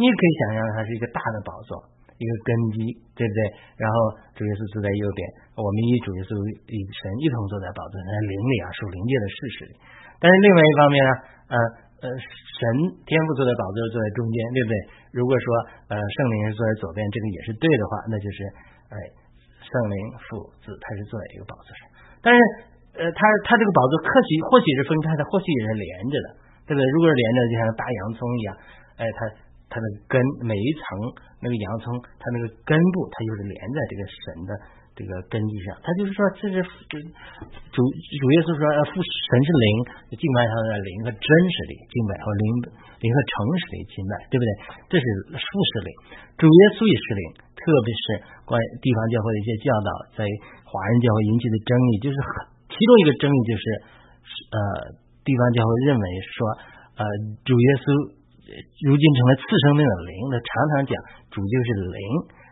[0.00, 1.86] 你也可以想象它是一个大的宝座，
[2.22, 2.78] 一个根基，
[3.18, 3.40] 对不对？
[3.82, 3.94] 然后
[4.38, 5.20] 主耶稣坐在右边，
[5.58, 6.38] 我们与主耶稣
[6.70, 9.58] 与神一同坐在宝座上，灵里啊，属灵界的事实。
[10.22, 11.12] 但是另外一方面呢，
[11.50, 11.56] 呃。
[12.02, 12.58] 呃，神
[13.06, 14.74] 天赋坐在宝座坐在中间，对不对？
[15.14, 15.46] 如果说
[15.86, 18.42] 呃圣灵是坐在左边，这个也是对的话，那就是
[18.90, 18.98] 哎
[19.62, 19.94] 圣灵
[20.26, 21.86] 父子他是坐在一个宝座上。
[22.18, 22.38] 但是
[22.98, 26.28] 呃他他这个宝座或许或许是分开的，或许也是连着的，
[26.66, 26.82] 对不对？
[26.90, 28.50] 如果是连着，就像大洋葱一样，
[28.98, 29.18] 哎，他
[29.72, 30.84] 它的根每一层
[31.40, 34.52] 那个洋葱，它那个根部它就是连在这个神的。
[34.92, 38.60] 这个根基上，他就是说，这是主主耶稣说，
[38.92, 39.66] 父神是灵，
[40.20, 42.44] 敬拜他的灵和真实的敬拜和灵
[43.00, 44.48] 灵和诚实的敬拜，对不对？
[44.92, 45.90] 这是父是灵，
[46.36, 47.22] 主耶稣也是灵，
[47.56, 48.04] 特别是
[48.44, 50.20] 关于地方教会的一些教导，在
[50.68, 52.16] 华人教会引起的争议，就是
[52.68, 53.64] 其中一个争议就是
[54.52, 54.60] 呃，
[55.24, 56.06] 地方教会认为
[56.36, 56.36] 说，
[57.00, 57.02] 呃，
[57.48, 57.86] 主耶稣
[58.86, 60.92] 如今成了次生命的灵，那常常讲
[61.30, 62.02] 主就是灵，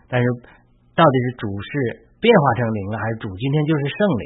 [0.06, 0.24] 但是
[0.94, 2.06] 到底是主是。
[2.20, 4.24] 变化成灵了，还是主今天就是圣灵？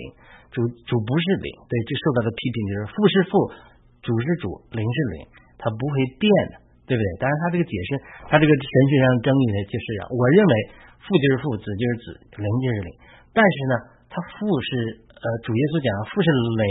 [0.50, 3.30] 主主不是灵，对，这受到的批评就是父是父，
[4.02, 5.30] 主是主，灵是灵，
[5.62, 6.58] 它不会变的，
[6.90, 7.06] 对不对？
[7.22, 10.52] 当然，他这个解释，他这个神学上的争议呢就是啊，我认为
[11.06, 12.06] 父就是父，子就是子，
[12.42, 12.90] 灵就是灵。
[13.30, 13.74] 但是呢，
[14.10, 16.66] 他父是呃，主耶稣讲父是灵，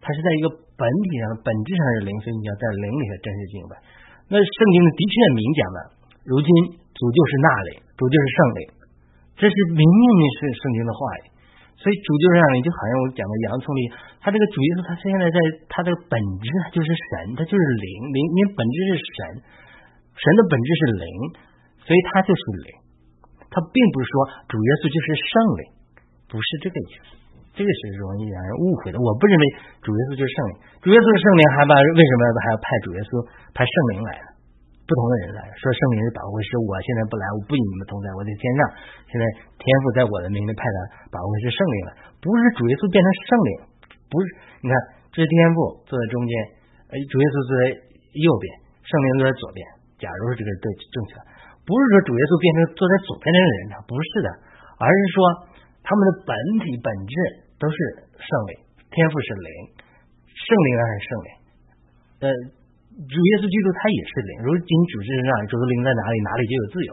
[0.00, 0.48] 他是在一个
[0.80, 3.76] 本体上、本质上是灵，所以你要在灵里头真实敬拜。
[4.28, 5.78] 那圣经的确明讲了，
[6.28, 6.48] 如今
[6.92, 8.60] 主就是那灵，主就是圣灵。
[9.38, 11.30] 这是明明是圣经的话语，
[11.78, 13.86] 所以主就是让你就好像我讲的洋葱里，
[14.18, 15.38] 他这个主耶稣，他现在在
[15.70, 19.18] 他的本质就是神，他就是灵，灵因为本质是神，
[20.18, 21.06] 神的本质是灵，
[21.86, 22.68] 所以他就是灵，
[23.46, 24.14] 他并不是说
[24.50, 25.62] 主耶稣就是圣灵，
[26.26, 27.08] 不是这个意思，
[27.58, 29.02] 这个是容易让人误会的。
[29.02, 29.44] 我不认为
[29.82, 33.10] 主耶稣就是圣灵，主耶稣是圣灵，还把为什么还要派主耶稣
[33.50, 34.38] 派圣灵来呢？
[34.86, 38.60] 不同的人来说，圣灵是保护师，我现在不来，我不与你们同在，我在天上。
[39.10, 39.24] 现在
[39.60, 40.78] 天父在我的名里派的
[41.12, 41.90] 保护是圣灵了，
[42.24, 43.50] 不是主耶稣变成圣灵，
[44.08, 44.24] 不是。
[44.62, 44.74] 你看，
[45.12, 46.32] 这是天父坐在中间，
[46.88, 47.62] 呃，主耶稣坐在
[48.16, 48.48] 右边，
[48.80, 49.60] 圣灵坐在左边。
[50.00, 51.20] 假如这个对正确，
[51.68, 54.28] 不是说主耶稣变成坐在左边的人呢，不是的，
[54.80, 55.16] 而是说
[55.84, 56.32] 他们的本
[56.64, 57.12] 体本质
[57.58, 57.76] 都是
[58.16, 58.52] 圣灵，
[58.88, 59.50] 天赋是灵，
[60.32, 61.28] 圣灵还是圣灵，
[62.24, 62.26] 呃。
[62.98, 66.90] 主耶稣基督他也是灵，如今主是让主的灵在哪里，哪里就有自由。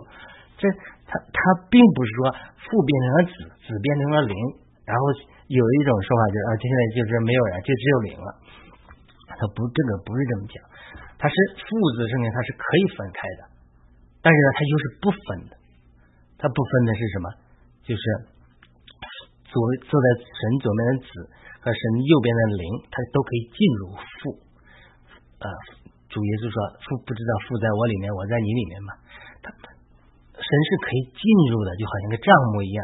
[0.54, 0.70] 这
[1.10, 2.20] 他他并不是说
[2.62, 3.34] 父变成了子，
[3.66, 4.38] 子变成了灵，
[4.86, 5.02] 然后
[5.50, 8.30] 有一种说法就是啊，现在就是没有人，就只有灵了。
[9.34, 10.56] 他不，这个不是这么讲，
[11.18, 13.42] 他是父子圣灵，他是可以分开的，
[14.22, 15.58] 但是呢，他又是不分的。
[16.38, 17.26] 他不分的是什么？
[17.82, 18.04] 就是
[19.56, 21.08] 左坐在神左边的子
[21.64, 24.44] 和神右边的灵，他都可以进入父，
[25.40, 25.48] 呃。
[26.06, 28.96] 主耶稣说：“父不知道父在我里面，我在你里面嘛。
[29.44, 32.80] 他神是可以进入的，就好像个账目一样，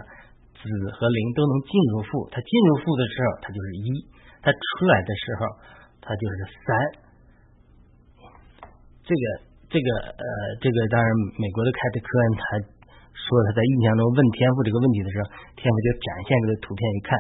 [0.59, 2.27] 子和灵都能进入父。
[2.27, 3.87] 他进入父的时候，他就是一；
[4.43, 5.41] 他出来的时候，
[6.03, 6.67] 他就是三。
[9.07, 9.23] 这个，
[9.71, 10.25] 这个，呃，
[10.59, 11.07] 这个当然，
[11.39, 12.43] 美国的凯特科恩他
[13.21, 17.13] 说他在印象中问天赋这个问题的时候，天赋就展现这个图片一看。”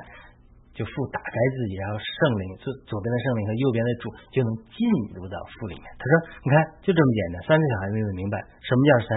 [0.71, 4.79] 就父打开自己，然后圣灵左左边的圣灵和右边的主就能进
[5.19, 5.83] 入到父里面。
[5.99, 7.35] 他说：“你看，就这么简单。
[7.43, 9.11] 三岁小孩子就明白什么叫三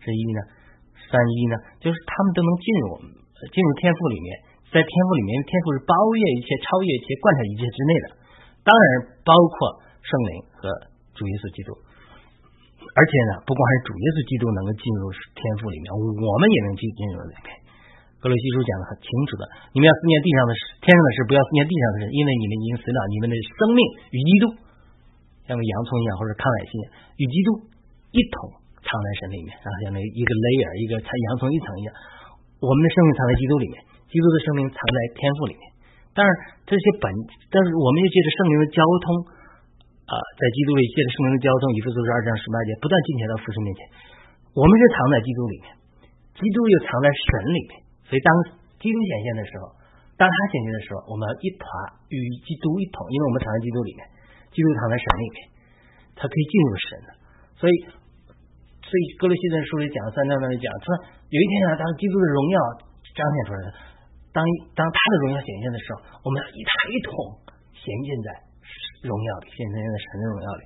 [0.00, 0.40] 是一呢？
[1.12, 1.54] 三一呢？
[1.76, 3.12] 就是他们都能进入我们
[3.52, 4.28] 进入天赋里面，
[4.72, 8.06] 在天赋里面，天赋是包越一切、超越一切、贯彻一切之内的。
[8.64, 8.84] 当然
[9.28, 10.72] 包括圣灵和
[11.12, 11.83] 主耶稣基督。
[12.94, 17.50] 而且呢，不光是主耶稣基督能够进入天赋里面，我们也能进进入里面。”
[18.24, 19.44] 格罗西书讲的很清楚的，
[19.76, 23.80] 你们要思念地上的事，天上的事，不要思念地上的事，因为你们已经死了，你们的生命
[24.14, 24.44] 与基督
[25.44, 26.72] 像个洋葱一样，或者康乃馨
[27.20, 27.48] 与基督
[28.16, 28.48] 一同
[28.80, 31.92] 藏在神里面，然后像那一个 layer 一个洋葱一层一样，
[32.64, 33.76] 我们的生命藏在基督里面，
[34.08, 35.62] 基督的生命藏在天赋里面。
[36.16, 36.30] 但是
[36.64, 37.12] 这些本，
[37.52, 39.06] 但是我们又借着圣灵的交通
[40.04, 43.80] 啊，在基督里借着圣灵的交通，以弗所书二章十八节，不断进前到父神面前，
[44.52, 45.66] 我们是藏在基督里面，
[46.36, 47.72] 基督又藏在神里面。
[48.04, 48.28] 所以当
[48.76, 49.72] 基督显现的时候，
[50.20, 51.64] 当他显现的时候，我们一团
[52.12, 54.04] 与基督一同，因为我们藏在基督里面，
[54.52, 55.36] 基督藏在神里面，
[56.20, 57.08] 他可以进入神的。
[57.56, 57.74] 所以，
[58.84, 60.92] 所以哥罗西人书里讲三章那里讲，说
[61.32, 62.56] 有一天啊，当基督的荣耀
[63.16, 63.68] 彰显出来了，
[64.36, 64.44] 当
[64.76, 67.08] 当他的荣耀显现的时候，我们要一他一同
[67.72, 68.28] 显现在
[69.04, 70.62] 荣耀里，现在神的荣耀里。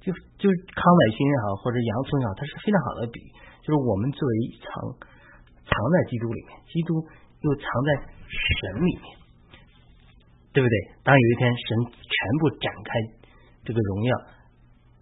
[0.00, 0.10] 就
[0.40, 3.28] 就是康乃馨也好，或者洋葱也好，它是非常好的比喻，
[3.60, 4.68] 就是我们作为一层。
[5.66, 7.88] 藏在基督里面，基督又藏在
[8.30, 9.06] 神里面，
[10.54, 10.74] 对不对？
[11.02, 12.90] 当有一天神全部展开
[13.66, 14.14] 这个荣耀，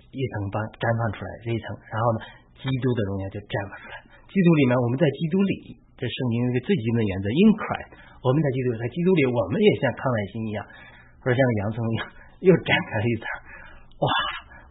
[0.09, 2.19] 一层把绽放出来这一层，然后呢，
[2.57, 4.01] 基督的荣耀就绽放出来。
[4.25, 7.93] 基督里面，我们在基督里，这圣经一个最基本的原则：in Christ。
[8.25, 10.65] 我们在基督里，在基督里，我们也像康乃馨一样，
[11.21, 12.03] 或者像洋葱一样，
[12.41, 13.25] 又展开了一层。
[14.03, 14.07] 哇，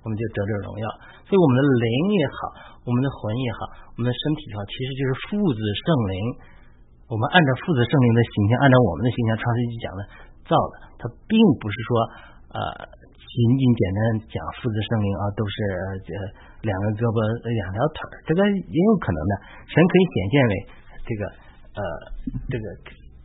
[0.04, 0.86] 我们就得着荣耀。
[1.24, 1.88] 所以我们的灵
[2.20, 2.74] 也好。
[2.84, 3.60] 我们的魂也好，
[3.96, 6.16] 我们的身体也好，其实就是父子圣灵。
[7.08, 10.00] 我们按照父子圣灵的形象，按照我们的形象，创世纪讲的
[10.44, 11.90] 造的，它并不是说
[12.52, 12.60] 呃
[13.16, 15.56] 仅仅简单讲父子圣灵啊，都是
[16.04, 16.12] 这
[16.68, 19.34] 两个胳膊两条腿儿，这个也有可能的。
[19.64, 20.54] 神可以显现为
[21.08, 21.22] 这个
[21.80, 21.82] 呃
[22.52, 22.66] 这个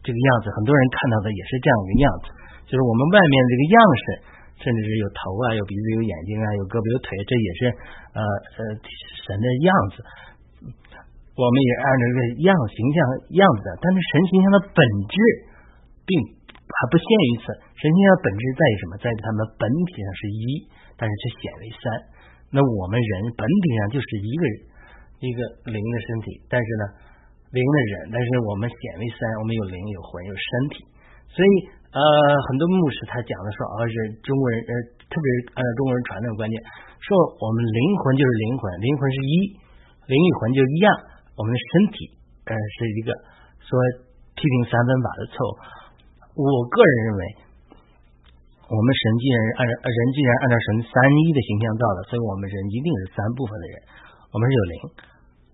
[0.06, 2.26] 这个样子，很多人看到的也是这样一个样子，
[2.68, 4.04] 就是我们外面这个样式。
[4.58, 7.60] 甚至是有头啊，有鼻子，有眼睛啊，有胳膊，有腿，这也是
[8.10, 8.18] 呃
[8.58, 8.58] 呃
[9.22, 10.02] 神的样子。
[11.38, 12.98] 我们也按照这个样形象
[13.38, 15.14] 样子的，但是神形象的本质
[16.02, 16.10] 并
[16.66, 17.54] 还不限于此。
[17.78, 18.92] 神形象本质在于什么？
[18.98, 20.42] 在于他们本体上是一，
[20.98, 21.82] 但是却显为三。
[22.50, 24.42] 那我们人本体上就是一个
[25.22, 26.84] 一个灵的身体，但是呢
[27.54, 30.82] 灵的人，但是我们显为三，我们有灵，有魂，有身体，
[31.30, 31.77] 所以。
[31.98, 32.02] 呃，
[32.46, 34.72] 很多牧师他讲的说，而是中国人，呃，
[35.10, 36.54] 特别是按照中国人传统观念，
[37.02, 37.10] 说
[37.42, 39.32] 我们灵魂就是灵魂，灵魂是一，
[40.06, 40.94] 灵与魂就一样，
[41.34, 42.06] 我们的身体，
[42.46, 43.10] 呃，是一个
[43.66, 43.74] 说
[44.38, 45.50] 批评三分法的错误。
[46.38, 47.22] 我个人认为，
[48.70, 53.74] 我们神既然按照人既然按照神三一的形象造的，所以我们人一定是三部分的人，
[54.30, 54.74] 我们是有灵，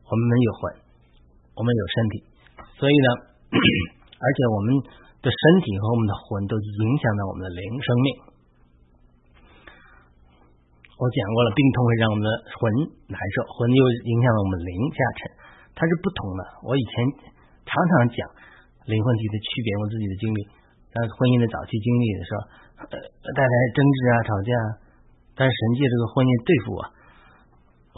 [0.05, 0.61] 我们有魂，
[1.57, 2.15] 我们有身体，
[2.77, 3.09] 所以呢，
[4.21, 5.01] 而且我们。
[5.25, 8.09] 的身体和我们的魂都影响到我们的灵生命。
[10.95, 12.61] 我讲过了，病痛会让我们的魂
[13.09, 15.19] 难受，魂又影响了我们灵下沉，
[15.75, 16.41] 它是不同的。
[16.69, 16.93] 我以前
[17.67, 18.19] 常常讲
[18.87, 20.39] 灵魂体的区别，我自己的经历，
[20.93, 22.39] 在婚姻的早期经历的时候，
[22.93, 22.95] 呃，
[23.35, 24.51] 带来争执啊、吵架，
[25.35, 26.81] 但是神借这个婚姻对付我，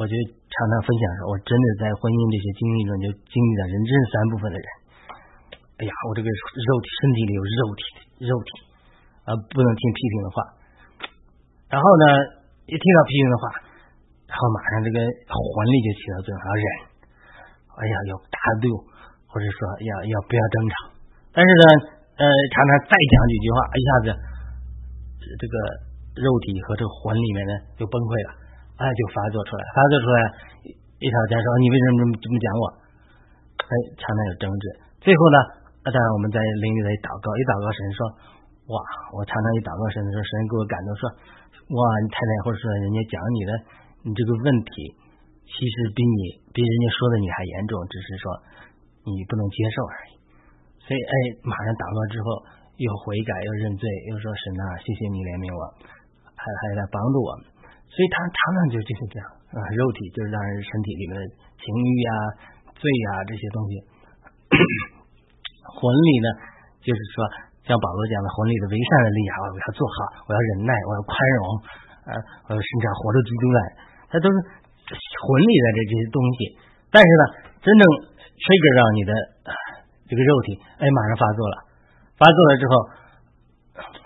[0.00, 0.14] 我就
[0.48, 4.68] 常常分享说，我真的在婚姻这些经历中就经历了人真是三部分的人。
[5.76, 7.82] 哎呀，我这个肉体身体里有肉体
[8.24, 8.50] 肉体
[9.28, 10.36] 啊，不能听批评的话。
[11.68, 12.04] 然后呢，
[12.64, 13.42] 一听到批评的话，
[14.24, 14.96] 然后马上这个
[15.28, 16.66] 魂力就起到作用，要忍。
[17.76, 18.72] 哎呀，要大度，
[19.28, 20.74] 或者说要要不要争吵。
[21.36, 21.64] 但是呢，
[22.24, 22.24] 呃，
[22.56, 24.06] 常常再讲几句话，一下子
[25.36, 25.54] 这个
[26.24, 28.32] 肉体和这个魂里面呢就崩溃了，
[28.80, 30.18] 哎，就发作出来，发作出来，
[30.72, 32.64] 一吵架说你为什么这么这么讲我？
[33.60, 34.64] 哎，常常有争执，
[35.04, 35.65] 最后呢。
[35.86, 37.98] 那当然，我们在灵里在祷告，一祷告神说
[38.74, 38.82] ：“哇！”
[39.14, 41.02] 我常常一祷告神的时候，神给我感动说
[41.70, 43.50] ：“哇！”你太太或者说人家讲你的，
[44.02, 44.90] 你这个问题
[45.46, 48.26] 其实比你比人家说的你还严重，只是说
[49.06, 50.12] 你不能接受而已。
[50.82, 51.14] 所以，哎，
[51.46, 52.26] 马上祷告之后
[52.82, 55.62] 又悔改又认罪，又说神啊，谢谢你怜悯我，
[56.34, 57.30] 还还在帮助我。
[57.86, 61.22] 所以他常常就就是这样啊，肉体就是让人身体里面的
[61.62, 62.10] 情欲啊、
[62.74, 63.72] 罪啊这些东西。
[65.74, 66.28] 魂里呢，
[66.84, 67.16] 就是说，
[67.66, 71.40] 像保罗讲的，魂里的为善的力啊，我要做好，我要忍耐，我要宽容，
[72.06, 72.10] 呃，
[72.46, 73.60] 我要甚至活出基督来，
[74.06, 74.36] 它都是
[74.86, 76.38] 魂里的这这些东西。
[76.94, 77.22] 但是呢，
[77.58, 77.82] 真正
[78.38, 79.10] trigger 到你的
[80.06, 81.54] 这个肉体，哎，马上发作了，
[82.14, 82.72] 发作了之后，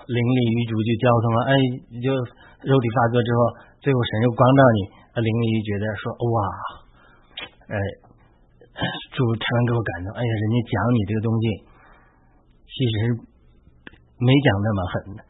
[0.08, 1.52] 灵力与主就交通了，哎，
[1.92, 2.08] 你就
[2.64, 3.40] 肉体发作之后，
[3.84, 4.80] 最后神又光照你，
[5.20, 6.36] 灵力觉得说，哇，
[7.76, 8.09] 哎。
[9.20, 11.44] 就常常给我感动，哎呀，人家讲你这个东西，
[12.64, 12.96] 其实
[14.16, 15.20] 没讲那么狠的，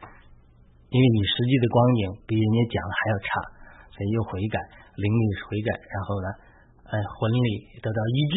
[0.94, 3.26] 因为你实际的光景比人家讲的还要差，
[3.90, 4.62] 所以又悔改，
[4.94, 6.28] 灵力悔改，然后呢，
[6.86, 7.42] 哎，魂力
[7.82, 8.34] 得到医治，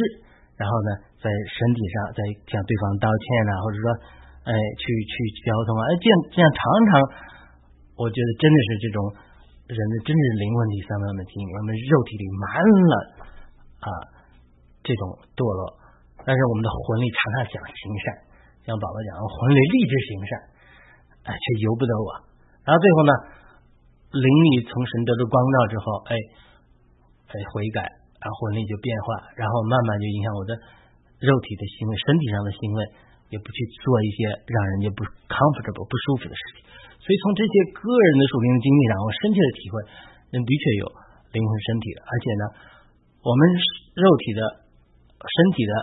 [0.58, 0.90] 然后呢，
[1.22, 3.86] 在身体上在向对方道歉啊，或者说
[4.50, 5.14] 哎去去
[5.46, 6.92] 交通啊，哎这样这样常常，
[8.02, 8.98] 我觉得真的是这种
[9.70, 12.96] 人的真的是灵魂体上面的经历，我们肉体里满了
[13.86, 13.90] 啊
[14.84, 15.80] 这种堕落，
[16.22, 18.06] 但是我们的魂里常常想行善，
[18.68, 20.32] 像保罗讲，魂里立志行善，
[21.26, 22.08] 哎却由不得我，
[22.68, 23.12] 然后最后呢，
[24.12, 26.14] 灵里从神得到光照之后，哎
[27.32, 28.04] 哎悔改。
[28.24, 30.56] 然后魂力就变化，然后慢慢就影响我的
[31.20, 32.80] 肉体的行为、身体上的行为，
[33.28, 36.64] 也不去做一些让人家不 comfortable、不舒服的事情。
[37.04, 39.76] 所以从这些个人的属灵的经历上，我深切的体会，
[40.32, 40.84] 人的确有
[41.36, 42.00] 灵魂、身体的。
[42.00, 42.44] 而且呢，
[43.28, 43.42] 我们
[44.00, 44.42] 肉体的、
[45.24, 45.74] 身体的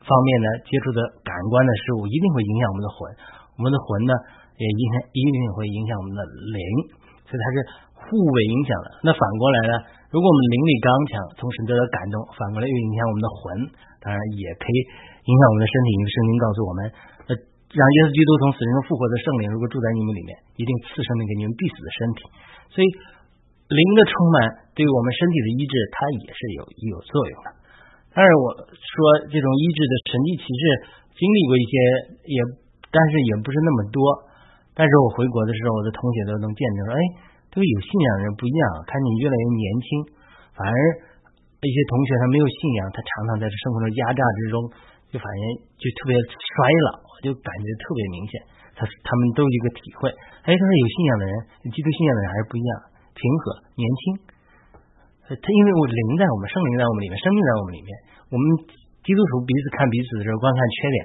[0.00, 2.96] 方面呢，接触的感官的事物，一定会影响我们的魂。
[3.56, 4.12] 我们的魂呢，
[4.56, 6.64] 也影响，一定会影响我们的灵。
[7.28, 7.56] 所以它是
[7.94, 8.88] 互为影响的。
[9.04, 9.72] 那反过来呢？
[10.10, 13.44] 如果我们灵力刚强，从神得到感动，反过来又影响我们的魂，
[14.02, 14.78] 当然也可以
[15.22, 15.88] 影响我们的身体。
[15.94, 16.78] 因为圣经告诉我们，
[17.30, 17.30] 呃，
[17.70, 22.20] 让耶稣基督从死人中复活的圣灵，如果住在你们里面，一定赐生命给你们必死的身体。
[22.74, 22.86] 所以
[23.70, 24.36] 灵的充满
[24.74, 27.48] 对于我们身体的医治，它也是有有作用的。
[28.14, 28.94] 但是我说
[29.30, 30.62] 这种医治的神迹奇事，
[31.14, 31.74] 经历过一些，
[32.26, 32.38] 也
[32.90, 34.00] 但是也不是那么多。
[34.74, 37.02] 但是我回国的时候，我的同学都能见证说，哎。
[37.50, 39.86] 这个有信仰的人不一样，看你越来越年轻，
[40.54, 40.74] 反而
[41.66, 44.54] 一些同学他没有信仰，他常常在这生活的压榨之中，
[45.10, 45.42] 就反而
[45.74, 46.54] 就特别衰
[46.86, 48.38] 老，就感觉特别明显。
[48.78, 50.06] 他他们都有一个体会，
[50.46, 51.34] 哎，他说有信仰的人，
[51.74, 52.72] 基督信仰的人还是不一样，
[53.18, 53.42] 平和
[53.74, 54.02] 年轻。
[55.36, 57.90] 他因为我灵在我们，圣灵在我们里面，生命在我们里面。
[58.30, 58.44] 我们
[59.06, 60.98] 基督徒彼此看彼此的时候，光看缺点，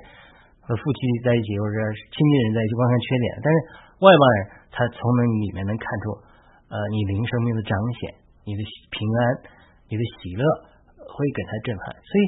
[0.65, 1.77] 和夫妻在一起或者
[2.09, 3.55] 亲近人在一起光看缺点，但是
[4.01, 4.37] 外邦人
[4.73, 6.13] 他从那里面能看出。
[6.65, 8.09] 呃，你灵生命的彰显，
[8.41, 9.21] 你的平安，
[9.85, 10.41] 你的喜乐
[10.97, 11.93] 会给他震撼。
[11.93, 12.21] 所以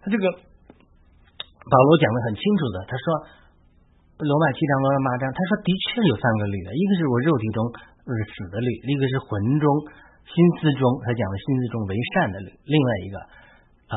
[0.00, 3.04] 他这个保罗讲的很清楚的，他说
[4.24, 7.60] 罗马七章、罗马八章，他说的确有三个律的，一个是我肉体中
[8.08, 9.68] 是死的律，一个是魂中
[10.24, 13.16] 心思中，他讲的心思中为善的，另外一个
[13.92, 13.96] 啊，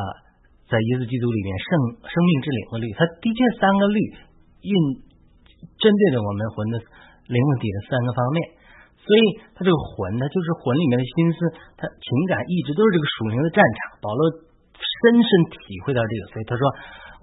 [0.67, 1.67] 在耶稣基督里面圣
[2.03, 3.97] 生命之灵的律，他的确三个律
[4.67, 4.71] 印
[5.79, 6.75] 针对着我们魂的
[7.31, 8.37] 灵体的三个方面。
[9.07, 9.23] 所以，
[9.55, 11.37] 他这个魂呢，就是魂里面的心思，
[11.79, 14.03] 他情感、一直都是这个属灵的战场。
[14.03, 14.21] 保罗
[14.75, 16.63] 深深体会到这个，所以他说，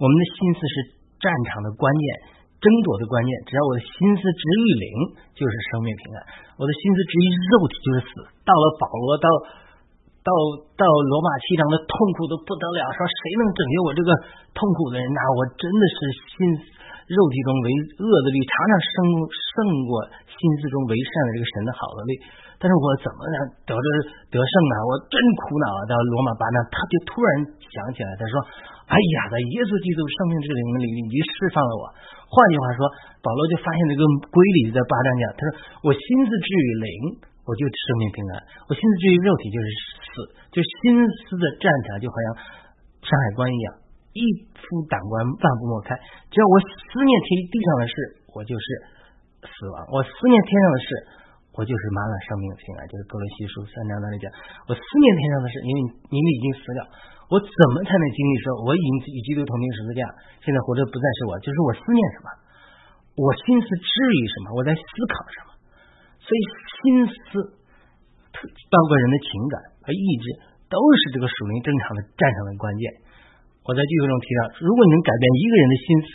[0.01, 0.75] 我们的心思是
[1.21, 2.05] 战场的关键，
[2.61, 3.31] 争夺的关键。
[3.47, 4.87] 只要我的心思直于灵，
[5.33, 6.17] 就是生命平安；
[6.55, 8.11] 我的心思直于肉体，就是死。
[8.43, 9.27] 到了保罗到
[10.25, 10.31] 到
[10.79, 14.09] 到罗马七章的痛苦都不得了，说谁能拯救我这个
[14.53, 15.03] 痛苦的人？
[15.11, 15.97] 那我真的是
[16.35, 16.39] 心。
[17.05, 17.69] 肉体中为
[18.01, 18.95] 恶的力，常常胜
[19.29, 19.53] 胜
[19.85, 22.17] 过心思中为善的这个神的好的力。
[22.57, 23.85] 但是我怎么能得着
[24.33, 24.73] 得胜呢？
[24.89, 25.79] 我真苦恼啊！
[25.85, 27.29] 到罗马八章，他就突然
[27.61, 28.33] 想起来，他说
[28.85, 31.83] ：“哎呀，在耶稣基督生命之灵里，你释放了我。”
[32.29, 32.81] 换句话说，
[33.21, 35.49] 保罗就发现这个规律在八章讲，他说
[35.87, 36.89] ：“我心思至于灵，
[37.45, 38.33] 我就生命平安；
[38.65, 39.67] 我心思至于肉体，就是
[40.05, 40.09] 死。
[40.53, 42.27] 就心思的战场，就好像
[43.05, 43.81] 山海关一样。”
[44.15, 44.21] 一
[44.55, 45.91] 夫挡关，万不莫开。
[46.31, 47.93] 只要我思念天地上的事，
[48.31, 48.65] 我就是
[49.43, 50.87] 死亡；我思念天上的事，
[51.51, 52.87] 我就是满了生命的平安。
[52.87, 54.31] 就是格罗西书三章那里讲，
[54.65, 56.81] 我思念天上的事，因为你们已经死了，
[57.29, 60.01] 我怎么才能经历说，我已经与基督同定十字架，
[60.45, 62.27] 现在活着不再是我，就是我思念什么，
[63.17, 65.49] 我心思至于什么，我在思考什么。
[66.21, 66.41] 所以
[66.81, 67.41] 心思，
[68.69, 70.25] 包括人的情感和意志，
[70.69, 72.85] 都是这个属灵正常的战场的关键。
[73.65, 76.09] 我在聚会中提到，如果你能改变一个人的心思、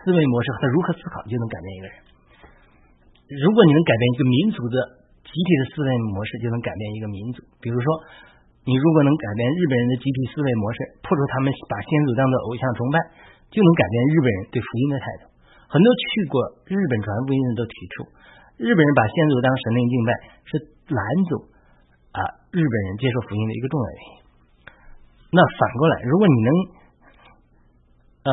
[0.16, 1.96] 维模式，他如何思考，就能改变一个人；
[3.44, 4.76] 如果你能改变一个民族的
[5.20, 7.44] 集体的思维模式，就能改变一个民族。
[7.60, 7.84] 比如说，
[8.70, 13.02] 你如果能改变日本人的集体思维模式，破除他们把先祖当做偶像崇拜，
[13.50, 15.22] 就能改变日本人对福音的态度。
[15.66, 16.38] 很多去过
[16.70, 18.06] 日本传福音的都提出，
[18.62, 20.10] 日本人把先祖当神灵敬拜，
[20.46, 20.50] 是
[20.94, 21.30] 拦阻
[22.14, 22.22] 啊
[22.54, 24.10] 日本人接受福音的一个重要原因。
[25.34, 26.50] 那反过来，如果你能，
[28.26, 28.32] 呃，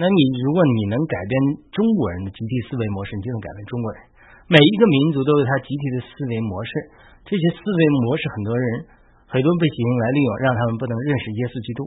[0.00, 1.32] 那你如果你能改变
[1.72, 4.00] 中国人的集体思维模式，你就能改变中国人。
[4.48, 6.72] 每一个民族都有他集体的思维模式，
[7.24, 8.64] 这些思维模式，很多人
[9.30, 11.80] 很多被邪灵来利用，让他们不能认识耶稣基督。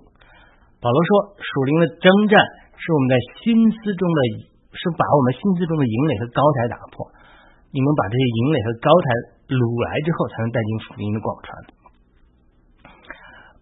[0.84, 1.10] 保罗说，
[1.40, 2.36] 属灵的征战
[2.76, 4.20] 是我们在心思中的，
[4.76, 7.08] 是把我们心思中的营垒和高台打破。
[7.74, 9.08] 你们把这些营垒和高台
[9.50, 11.48] 掳来之后，才能带进福音的广传。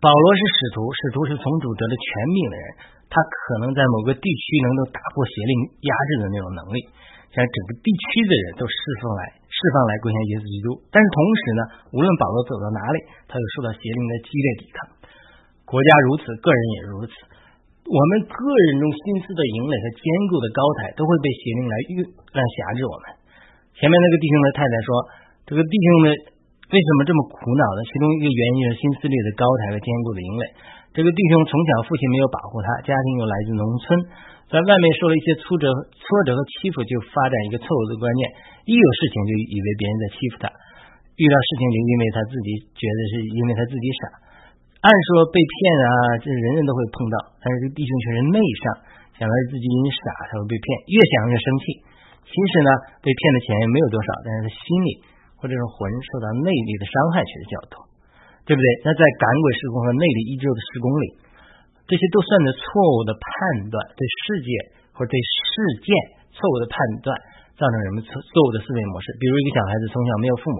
[0.01, 2.65] 保罗是使徒，使徒是从主得了权柄的人，
[3.05, 5.53] 他可能在某个地区能够打破邪灵
[5.85, 6.89] 压制的那种能力，
[7.29, 9.21] 像整个地区的人都释放来，
[9.61, 10.81] 释放来归向耶稣基督。
[10.89, 11.61] 但是同时呢，
[11.93, 12.97] 无论保罗走到哪里，
[13.29, 14.77] 他又受到邪灵的激烈抵抗。
[15.69, 17.13] 国家如此，个人也如此。
[17.85, 21.95] 我们个人中心思的营垒和坚固的高台，都会被邪灵来欲
[22.33, 23.05] 来辖制我们。
[23.77, 24.89] 前面那个弟兄的太太说，
[25.45, 26.05] 这个弟兄们
[26.71, 27.79] 为什么这么苦恼呢？
[27.85, 30.43] 其中一个原因是心思里的高台和坚固的营垒。
[30.91, 33.85] 这个弟兄从小父亲没有保护他，家庭又来自农村，
[34.51, 38.21] 在外面受了一些挫折、挫折和欺负，就发展一个错误的观念，
[38.67, 40.51] 一有事情就以为别人在欺负他，
[41.15, 44.27] 遇到事情就因为他自己觉得是因为他自己傻。
[44.83, 45.89] 按说被骗啊，
[46.19, 48.63] 这人人都会碰到，但是这弟兄却是内伤，
[49.15, 51.63] 想到自己因傻才会被骗，越想越生气。
[52.27, 54.89] 其实呢，被骗的钱也没有多少，但是他心里
[55.39, 57.87] 或者是魂受到内力的伤害却是较多。
[58.41, 58.67] 对不对？
[58.83, 61.05] 那在赶鬼施工和内力一周的施工里，
[61.91, 62.63] 这些都算是错
[62.95, 64.47] 误的判断，对世界
[64.95, 65.91] 或者对事件
[66.31, 67.11] 错误的判断，
[67.59, 69.11] 造成人们错错误的思维模式。
[69.19, 70.57] 比如一个小孩子从小没有父母，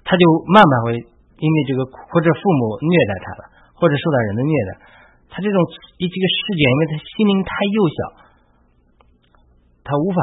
[0.00, 3.42] 他就慢慢会因为这个或者父母虐待他了，
[3.76, 4.70] 或者受到人的虐待，
[5.28, 5.56] 他这种
[6.00, 7.98] 一这个事件，因为他心灵太幼小，
[9.84, 10.20] 他无法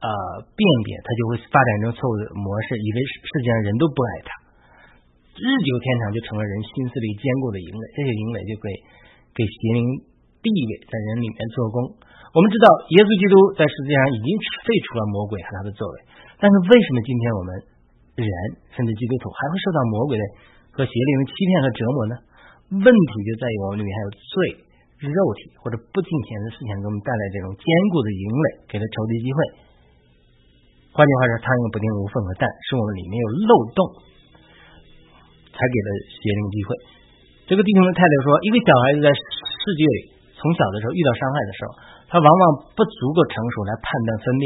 [0.00, 0.08] 呃
[0.56, 4.30] 辨别，他就会发展成错误的模式，以为世界上人都不爱他。
[5.32, 8.64] 日久天长，就成了人心思里坚固的营垒，这些营垒就会
[9.32, 9.80] 给邪灵
[10.44, 11.92] 地位在人里面做工。
[12.32, 12.66] 我们知道，
[12.96, 14.28] 耶稣基督在世界上已经
[14.64, 15.94] 废除了魔鬼和他的作为，
[16.40, 17.50] 但是为什么今天我们
[18.16, 18.28] 人
[18.72, 20.24] 甚至基督徒还会受到魔鬼的
[20.72, 22.14] 和邪灵的欺骗和折磨呢？
[22.72, 24.32] 问题就在于我们里面还有罪、
[25.04, 29.38] 肉体或者不敬虔的思想给我们带来这种坚固的营垒，给了仇敌机会。
[30.96, 33.80] 换句话说，苍蝇不定无缝和蛋，是我们里面有漏洞。
[35.52, 36.68] 才给了邪灵机会。
[37.50, 39.98] 这个弟兄的太太说，一个小孩子在世界里
[40.38, 41.68] 从小的时候遇到伤害的时候，
[42.06, 44.44] 他往往不足够成熟来判断分辨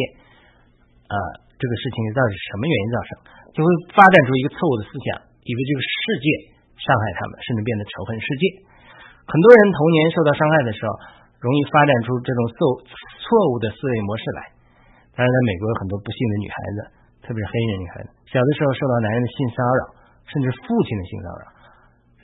[1.12, 1.16] 啊
[1.60, 3.08] 这个事情到底是什么原因造成，
[3.52, 5.08] 就会发展出一个错误的思想，
[5.44, 6.26] 以为这个世界
[6.80, 8.44] 伤害他们，甚至变得仇恨世界。
[9.28, 10.90] 很多人童年受到伤害的时候，
[11.44, 12.56] 容易发展出这种错
[13.20, 14.40] 错误的思维模式来。
[15.12, 16.78] 当然，在美国有很多不幸的女孩子，
[17.24, 19.84] 特别是黑人女孩子，小的时候受到男人的性骚扰。
[20.26, 21.44] 甚至父亲的性骚扰，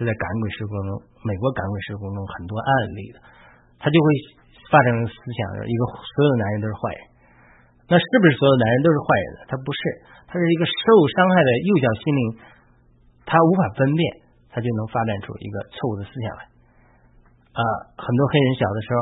[0.02, 0.90] 是在赶鬼施工中，
[1.22, 3.22] 美国赶鬼施工中很多案例的，
[3.78, 4.06] 他就会
[4.66, 7.02] 发生思想，一个所有的男人都是坏人。
[7.86, 9.40] 那是不是所有男人都是坏人呢？
[9.46, 9.80] 他不是，
[10.26, 12.22] 他是一个受伤害的幼小心灵，
[13.28, 14.02] 他无法分辨，
[14.50, 16.42] 他就能发展出一个错误的思想来。
[17.52, 17.60] 啊，
[18.00, 18.98] 很多黑人小的时候，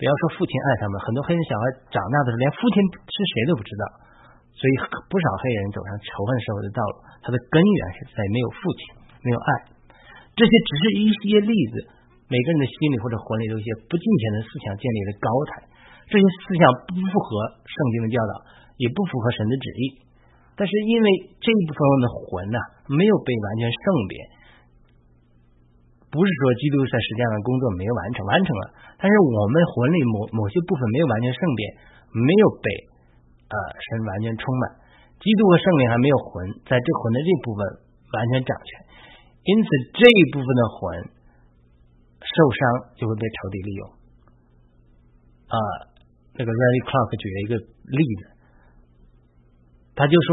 [0.00, 1.62] 不要说父亲爱他们，很多黑人小孩
[1.92, 3.84] 长大的时候连父亲是谁都不知道，
[4.56, 4.72] 所以
[5.12, 6.94] 不少黑人走上仇恨社会的道路。
[7.20, 8.80] 他的根源是在没有父亲，
[9.22, 9.50] 没有爱。
[10.34, 12.00] 这些只是一些例子。
[12.32, 15.68] 每个人的心里或者魂里都有一些不敬虔的思想建立的高台，
[16.08, 17.28] 这些思想不符合
[17.60, 18.32] 圣经的教导，
[18.80, 20.00] 也不符合神的旨意。
[20.56, 21.06] 但是因为
[21.36, 22.56] 这一部分的魂呐，
[22.88, 24.14] 没有被完全圣别，
[26.08, 28.64] 不是说基督在实际上工作没有完成，完成了。
[28.96, 31.60] 但是我们魂里某某些部分没有完全圣别，
[32.16, 32.66] 没有被
[33.52, 34.80] 呃神完全充满。
[35.20, 37.60] 基督和圣灵还没有魂，在这魂的这部分
[38.16, 38.81] 完全掌权，
[39.44, 40.78] 因此这一部分的魂
[42.22, 42.60] 受伤
[42.94, 43.82] 就会被仇敌利用。
[45.50, 45.56] 啊，
[46.38, 47.52] 那个 Randy Clark 举了一个
[47.92, 48.22] 例子，
[49.98, 50.30] 他就说，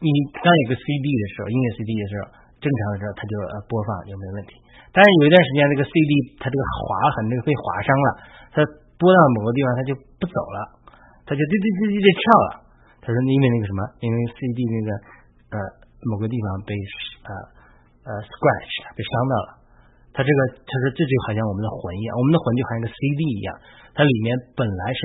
[0.00, 0.08] 你
[0.38, 2.22] 刚有个 CD 的时候，音乐 CD 的时候，
[2.62, 3.32] 正常的时候它就
[3.68, 4.56] 播放就没问题，
[4.94, 6.86] 但是有一段时间那个 CD 它这个划
[7.18, 8.08] 痕那个被划伤了，
[8.54, 8.56] 它
[8.96, 10.58] 播到某个地方它就不走了，
[11.26, 12.50] 它就滴滴滴滴滴跳了。
[13.00, 14.88] 他说：“因为那个什么，因为 CD 那个
[15.56, 15.56] 呃
[16.04, 16.76] 某个地方被
[17.24, 17.32] 呃
[18.10, 19.48] 呃 scratch 被伤到了。
[20.10, 23.54] 他这个他说这就好像我们的魂一样，我们的魂就好像一个 CD 一样，
[23.94, 25.00] 它里面本来是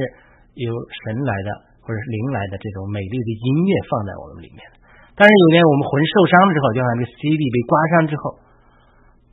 [0.58, 1.50] 由神来的
[1.86, 4.66] 或者是灵来的这种美丽的音乐放在我们里面。
[5.14, 8.24] 但是有一天我们魂受伤之后，就像这个 CD 被刮伤之后，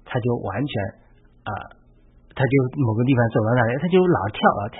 [0.04, 0.72] 它就完全
[1.48, 1.50] 啊，
[2.36, 2.54] 它就
[2.84, 4.76] 某个地方走到哪里，它就老跳老跳。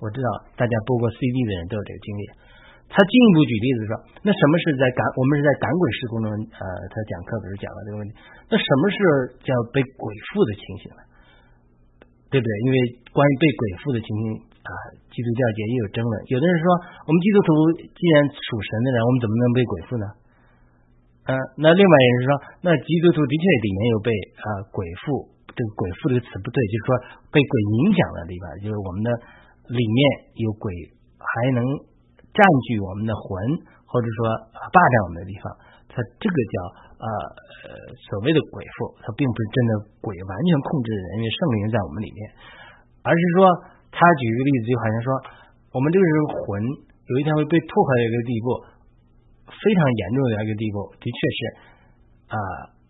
[0.00, 2.24] 我知道大家播过 CD 的人都有这个经历。”
[2.92, 5.00] 他进一步举例子说，那什么是在赶？
[5.16, 8.12] 我们是在赶鬼施工中，呃，他讲课不是讲了这个问题？
[8.52, 8.96] 那什么是
[9.40, 11.00] 叫被鬼附的情形呢？
[12.28, 12.50] 对不对？
[12.68, 12.76] 因为
[13.16, 14.24] 关于被鬼附的情形
[14.60, 14.70] 啊，
[15.08, 16.12] 基督教界也有争论。
[16.28, 16.66] 有的人说，
[17.08, 17.48] 我们基督徒
[17.96, 20.06] 既然属神的人，我们怎么能被鬼附呢？
[21.32, 21.32] 嗯，
[21.64, 22.30] 那另外也是说，
[22.60, 26.90] 那基督徒的确里面有被啊鬼附，这个鬼附这个词不对，就是说
[27.32, 29.08] 被鬼影响的地方，就是我们的
[29.72, 29.96] 里面
[30.44, 30.68] 有鬼
[31.16, 31.64] 还能。
[32.32, 33.28] 占据我们的魂，
[33.84, 34.18] 或者说
[34.72, 35.44] 霸占我们的地方，
[35.92, 36.54] 它这个叫
[36.96, 37.06] 呃
[38.08, 39.70] 所谓的鬼父，它并不是真的
[40.00, 42.20] 鬼完全控制人，因为圣灵在我们里面，
[43.04, 43.52] 而是说
[43.92, 45.08] 他举一个例子，就好像说
[45.76, 46.64] 我们这个人魂
[47.12, 48.46] 有一天会被破坏的一个地步，
[49.52, 51.40] 非常严重的一个地步，的确是
[52.32, 52.36] 啊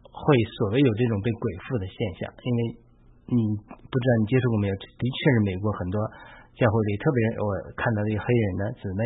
[0.07, 0.23] 会
[0.63, 2.61] 所谓有这种被鬼附的现象，因为
[3.33, 4.75] 你不知道你接触过没有？
[4.79, 5.99] 的确是美国很多
[6.59, 9.01] 教会里，特别我看到的黑人的姊妹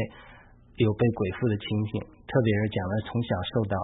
[0.82, 3.74] 有被鬼附的情形，特别是讲了从小受到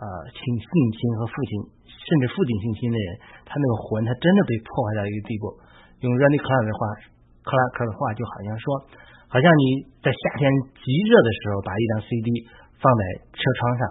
[0.00, 1.50] 呃亲性侵和父亲
[1.86, 3.08] 甚至父亲性侵的人，
[3.44, 5.52] 他那个魂他真的被破坏到一个地步。
[6.00, 6.80] 用 Randy Clark 的话，
[7.44, 8.64] 克拉克的话就好像说，
[9.28, 10.48] 好像你在夏天
[10.80, 12.28] 极热的时候把一张 CD
[12.80, 13.02] 放在
[13.36, 13.82] 车窗上，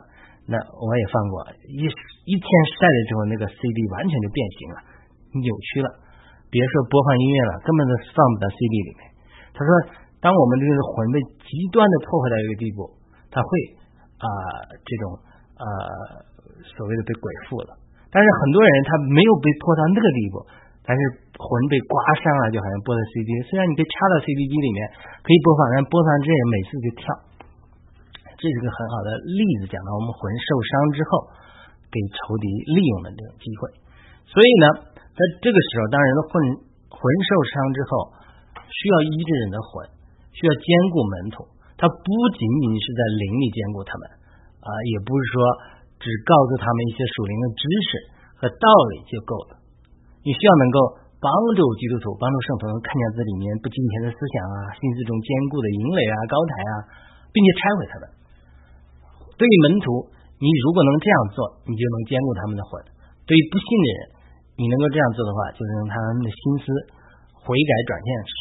[0.49, 4.77] 那我也放过，一一天晒了之后，那个 CD 完全就变形了。
[5.37, 5.89] 扭曲了，
[6.49, 9.01] 别说播放音乐了，根本都放不到 CD 里面。
[9.59, 9.71] 他说，
[10.23, 12.87] 当我们这个魂被极端的破坏到一个地步，
[13.27, 13.49] 他会
[14.15, 14.27] 啊
[14.87, 15.19] 这种
[15.59, 15.63] 呃
[16.63, 17.75] 所谓的被鬼附了。
[18.07, 20.39] 但是很多人他没有被破到那个地步，
[20.87, 20.99] 但是
[21.35, 21.91] 魂被刮
[22.23, 23.27] 伤了，就好像播的 CD。
[23.51, 24.79] 虽然你可以插到 CD 机里面
[25.19, 27.03] 可以播放，但播放之前每次就跳。
[28.39, 31.11] 这是个很好的例子，讲到我们魂受伤之后
[31.91, 33.75] 给仇敌利用的这种机会。
[34.23, 34.87] 所以呢。
[35.19, 36.31] 在这个时候，当人的魂
[36.87, 37.91] 魂受伤之后，
[38.69, 39.89] 需要医治人的魂，
[40.31, 41.43] 需要兼顾门徒。
[41.75, 42.07] 他不
[42.37, 44.03] 仅仅是在灵里兼顾他们
[44.61, 45.35] 啊，也不是说
[45.97, 47.89] 只告诉他们一些属灵的知识
[48.35, 49.59] 和道理就够了。
[50.23, 50.77] 你需要能够
[51.23, 56.73] 帮助基督徒、帮助圣徒看见这里面不金钱的思想啊，心思中坚固的营垒啊、高台啊，
[57.31, 58.03] 并且拆毁他们。
[59.39, 62.75] 对于门徒，你如果能这样做，你就能兼顾他们的魂。
[63.23, 63.99] 对于不信的人，
[64.59, 66.65] 你能够这样做的话，就是让他们的心思
[67.43, 68.39] 悔改转向神。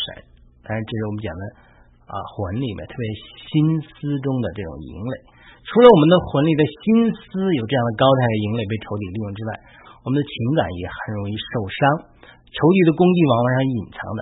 [0.66, 1.42] 当然，这是我们讲的
[2.08, 3.04] 啊魂里面特别
[3.48, 3.52] 心
[3.84, 5.14] 思中的这种营垒。
[5.64, 7.22] 除了我们的魂里的心思
[7.56, 9.50] 有这样的高台的营垒被仇敌利用之外，
[10.04, 11.80] 我们的情感也很容易受伤。
[12.48, 14.20] 仇敌的攻击往往是隐藏的，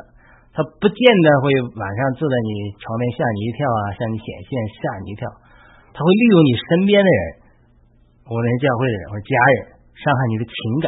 [0.51, 1.47] 他不见得会
[1.79, 2.51] 晚上坐在你
[2.83, 5.22] 床边吓你一跳啊，向你显现吓你一跳。
[5.95, 7.20] 他会利用你身边的人，
[8.27, 9.59] 无论是教会的人或者家人，
[9.95, 10.87] 伤害你的情感。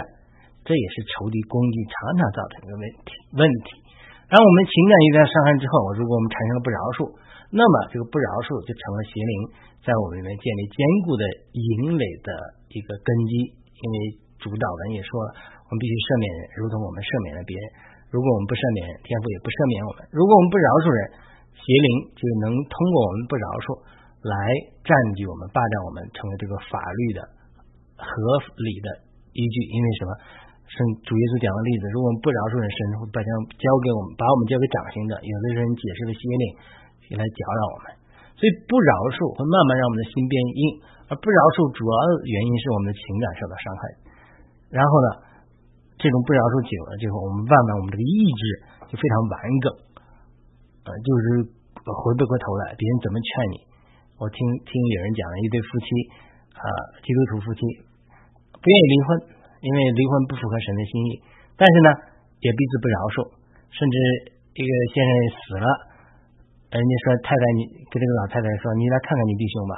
[0.69, 3.09] 这也是仇敌攻击常常造成的问题。
[3.41, 3.81] 问题，
[4.29, 7.09] 当我们情感一旦伤害之后，如果我们产生了不饶恕，
[7.49, 9.33] 那么这个不饶恕就成了邪灵
[9.81, 11.25] 在我们里面建立坚固的
[11.57, 12.29] 营垒的
[12.77, 13.49] 一个根基。
[13.57, 13.97] 因为
[14.37, 17.65] 主导文也说了，我们必须赦免人，如同我们赦免了别人。
[18.13, 20.05] 如果我们不赦免人，天父也不赦免我们。
[20.13, 21.01] 如果我们不饶恕人，
[21.57, 23.73] 邪灵就能通过我们不饶恕
[24.21, 24.35] 来
[24.85, 27.25] 占据我们、霸占我们，成为这个法律的
[27.97, 28.13] 合
[28.61, 28.89] 理的
[29.33, 29.57] 依据。
[29.73, 30.13] 因为什么？
[30.69, 35.17] 圣主耶稣讲的例子，如果我们不饶恕人，神会把将交给我们，把我们交给掌心的。
[35.25, 36.45] 有的人解释了邪灵，
[37.17, 37.97] 来搅扰我们，
[38.37, 40.61] 所以不饶恕会慢慢让我们的心变硬，
[41.09, 43.83] 而不饶恕主要原因是我们的情感受到伤害。
[44.69, 45.09] 然后呢，
[45.97, 48.43] 这种不饶恕久了，之后我们慢慢我们这个意志
[48.93, 49.67] 就非常顽梗，
[50.85, 51.25] 呃，就是
[51.81, 53.57] 回不过头来，别人怎么劝你，
[54.21, 54.37] 我听
[54.69, 55.89] 听有人讲了一对夫妻
[56.61, 56.69] 啊，
[57.01, 57.65] 基督徒夫妻
[58.53, 59.38] 不愿意离婚。
[59.59, 61.11] 因为离婚不符合神的心意，
[61.59, 61.89] 但是呢，
[62.39, 63.17] 也彼此不饶恕，
[63.75, 63.97] 甚至
[64.55, 65.67] 一个先生死了，
[66.75, 69.75] 人家说太太你跟这个老太太说，你来看看你弟兄吧。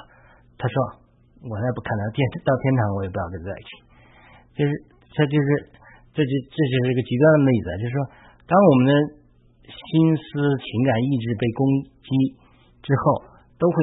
[0.61, 0.75] 他说
[1.49, 3.71] 我才不看他，天到天堂我也不要跟他在一起。
[4.53, 4.71] 就是
[5.17, 5.49] 这就是
[6.13, 7.99] 这就这就是一个极端的例子，就是说，
[8.45, 8.93] 当我们的
[9.65, 10.29] 心思、
[10.61, 11.61] 情感、意志被攻
[12.05, 12.09] 击
[12.85, 13.05] 之后，
[13.57, 13.77] 都会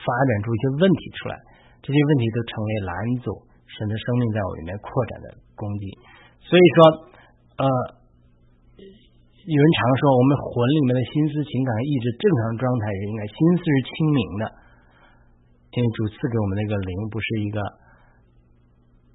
[0.00, 1.36] 发展出一些问题出来，
[1.84, 3.28] 这些问题都成为拦阻。
[3.78, 5.84] 神的生命在我里面扩展的攻击，
[6.44, 6.78] 所以说，
[7.56, 7.64] 呃，
[8.78, 14.44] 有人常说我们魂里面的心思、情感、意志正常状态是应该心思是清明的，
[15.72, 17.58] 因为主赐给我们那个灵不是一个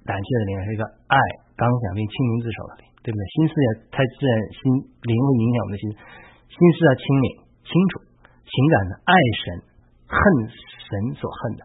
[0.02, 1.16] 胆怯的灵，是一个爱、
[1.54, 3.22] 刚强并清明自守的灵，对不对？
[3.30, 4.60] 心思也太自然，心
[5.06, 5.84] 灵会影响我们的心，
[6.50, 7.26] 心思要清明、
[7.62, 8.02] 清楚，
[8.42, 9.42] 情感呢爱神、
[10.10, 10.18] 恨
[10.50, 11.62] 神所恨的，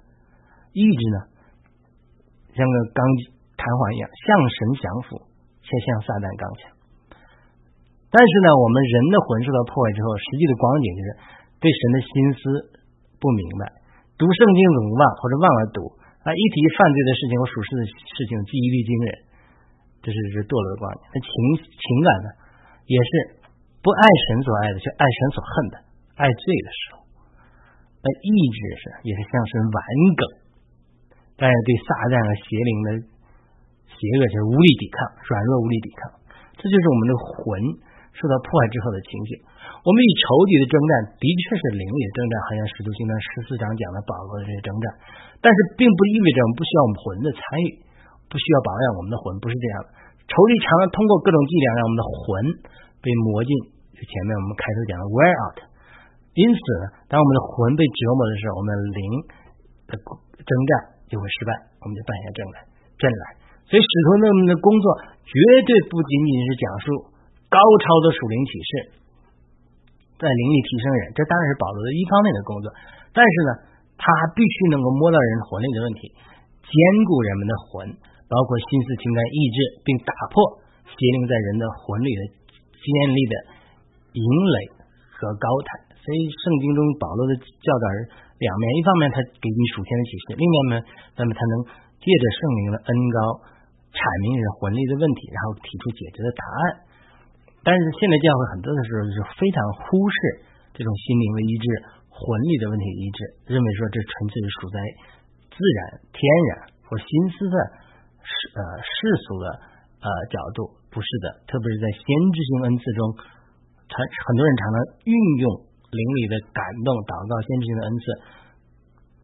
[0.78, 1.33] 意志呢？
[2.54, 3.02] 像个钢
[3.58, 5.18] 弹簧一样，向神降服，
[5.66, 6.70] 却向撒旦刚强。
[8.14, 11.10] 但是呢，我们人的魂受到破坏之后，实际的光景就是
[11.58, 12.42] 对神的心思
[13.18, 13.64] 不明白，
[14.22, 15.80] 读圣经总忘或者忘了读
[16.22, 19.10] 啊，一提犯罪的事情或属实的事情，记忆力惊人，
[20.06, 21.02] 这是是堕落的光景。
[21.10, 21.34] 那情
[21.66, 22.30] 情感呢，
[22.86, 23.12] 也是
[23.82, 25.76] 不爱神所爱的，却爱神所恨的，
[26.22, 27.02] 爱罪的时候，
[27.98, 29.80] 那意志是也是向神顽
[30.14, 30.43] 梗。
[31.44, 32.88] 但是对撒旦和邪灵的
[33.92, 34.96] 邪恶就是无力抵抗，
[35.28, 36.00] 软弱无力抵抗，
[36.56, 37.36] 这就是我们的魂
[38.16, 39.44] 受到破坏之后的情景。
[39.84, 44.86] 我们与仇敌的征战的确是灵也征战，好像使徒行传十四章讲的保罗的这些征战，
[45.44, 47.70] 但是并不意味着我们不需要我们魂的参与，
[48.32, 49.88] 不需要保养我们的魂，不是这样的。
[50.32, 52.24] 仇敌常常通过各种伎俩让我们的魂
[53.04, 53.52] 被磨进，
[53.92, 55.60] 就前面我们开头讲的 wear out。
[56.40, 59.04] 因此呢，当我们的魂被折磨的时候，我们灵
[59.92, 60.93] 的征战。
[61.14, 62.58] 就会失败，我们就败下阵来，
[62.98, 63.24] 阵来。
[63.70, 64.86] 所以使徒们的工作
[65.22, 66.86] 绝对不仅仅是讲述
[67.54, 68.72] 高超的属灵启示，
[70.18, 72.68] 在灵力提升人，这当然是保罗的一方面的工作。
[73.14, 73.52] 但是呢，
[73.94, 76.10] 他还必须能够摸到人魂里的问题，
[76.66, 76.74] 兼
[77.06, 77.86] 顾人们的魂，
[78.26, 80.42] 包括心思、情感、意志，并打破
[80.90, 82.22] 邪灵在人的魂里的
[82.74, 83.34] 建立的
[84.18, 84.58] 营垒
[85.14, 85.94] 和高台。
[86.04, 87.98] 所以，圣经中保罗的教导人
[88.42, 90.76] 两面：一方面他给你属天的启示，另外呢，
[91.18, 91.54] 那么他能
[92.02, 93.18] 借着圣灵的恩高
[93.94, 96.62] 阐明人魂力的问题，然后提出解决的答案。
[97.64, 99.58] 但是现在教会很多的时候是非常
[99.88, 100.18] 忽视
[100.76, 101.66] 这种心灵的医治、
[102.12, 103.18] 魂力的问题医治，
[103.48, 104.78] 认为说这纯粹是属在
[105.54, 105.80] 自然、
[106.12, 106.20] 天
[106.52, 107.56] 然或心思的
[108.20, 109.46] 世呃世俗的
[110.04, 111.40] 呃角度，不是的。
[111.48, 112.04] 特别是在先
[112.36, 113.00] 知性恩赐中，
[113.88, 114.76] 常很多人常常
[115.08, 115.48] 运用。
[115.94, 118.04] 灵里的感动、祷告、先知性的恩赐，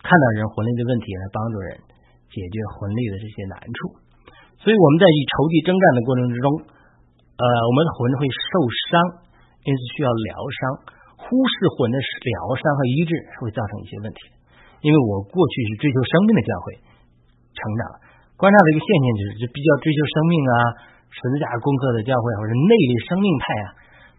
[0.05, 1.69] 看到人魂力的问题，来帮助人
[2.29, 3.97] 解决魂力的这些难处。
[4.61, 6.47] 所以我们在与仇敌征战的过程之中，
[7.35, 8.51] 呃，我们的魂会受
[8.91, 8.91] 伤，
[9.65, 10.61] 因此需要疗伤。
[11.19, 13.11] 忽视魂的疗伤和医治，
[13.43, 14.19] 会造成一些问题。
[14.79, 16.79] 因为我过去是追求生命的教会
[17.55, 17.81] 成长，
[18.39, 20.53] 观察的一个现象就是，就比较追求生命啊、
[21.11, 23.67] 十字架功课的教会，或者内力生命派啊。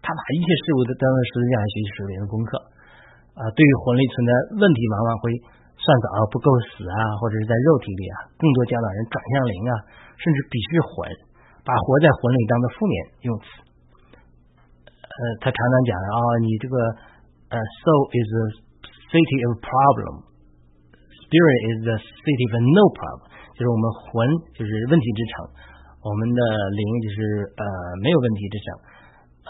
[0.01, 2.57] 他把一切事物都当做十字架学习属灵的功课
[3.37, 5.29] 啊，对于魂力存在问题，往往会
[5.77, 9.71] 算早不够死啊，或者是在肉体里啊，更多教导人转向灵啊，
[10.17, 11.05] 甚至鄙视魂，
[11.61, 12.93] 把活在魂里当做负面
[13.29, 13.45] 用词。
[15.05, 16.75] 呃，他常常讲啊，你这个
[17.53, 18.57] 呃，soul is a
[19.13, 24.09] city of problem，spirit is the city of no problem，就是我们魂
[24.57, 25.45] 就是问题之城，
[26.03, 26.41] 我们的
[26.73, 27.61] 灵就是呃
[28.01, 28.97] 没有问题之城。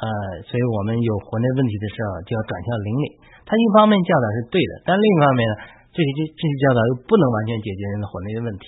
[0.01, 0.09] 呃，
[0.49, 3.07] 所以我们有魂的问题的时候，就要转向灵里。
[3.45, 5.53] 他一方面教导是对的，但另一方面呢，
[5.93, 8.65] 这些这些教导又不能完全解决人的魂类的问题。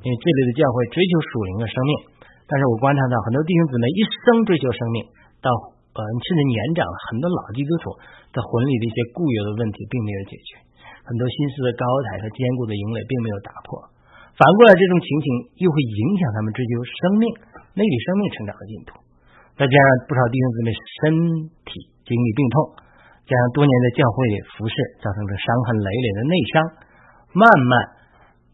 [0.00, 1.92] 因为这类的教会追求属灵的生命，
[2.46, 4.98] 但是我观察到很多弟兄姊妹一生追求生命，
[5.42, 5.50] 到
[5.92, 7.90] 呃甚至年长了，很多老基督徒
[8.30, 10.50] 的魂里的一些固有的问题并没有解决，
[11.02, 13.90] 很多心思的高台和坚固的营垒并没有打破。
[14.38, 15.26] 反过来，这种情形
[15.60, 17.24] 又会影响他们追求生命、
[17.74, 18.94] 内里生命成长的进度。
[19.60, 21.00] 再加上不少弟兄姊妹身
[21.68, 22.80] 体经历病痛，
[23.28, 24.16] 加上多年的教会
[24.56, 24.72] 服侍，
[25.04, 26.54] 造成的伤痕累累的内伤，
[27.36, 27.72] 慢慢，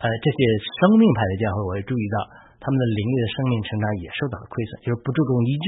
[0.03, 2.17] 呃，这些生命派的教会，我也注意到
[2.59, 5.67] 他们的灵力的生命成长也受到了亏损，就是不注重医治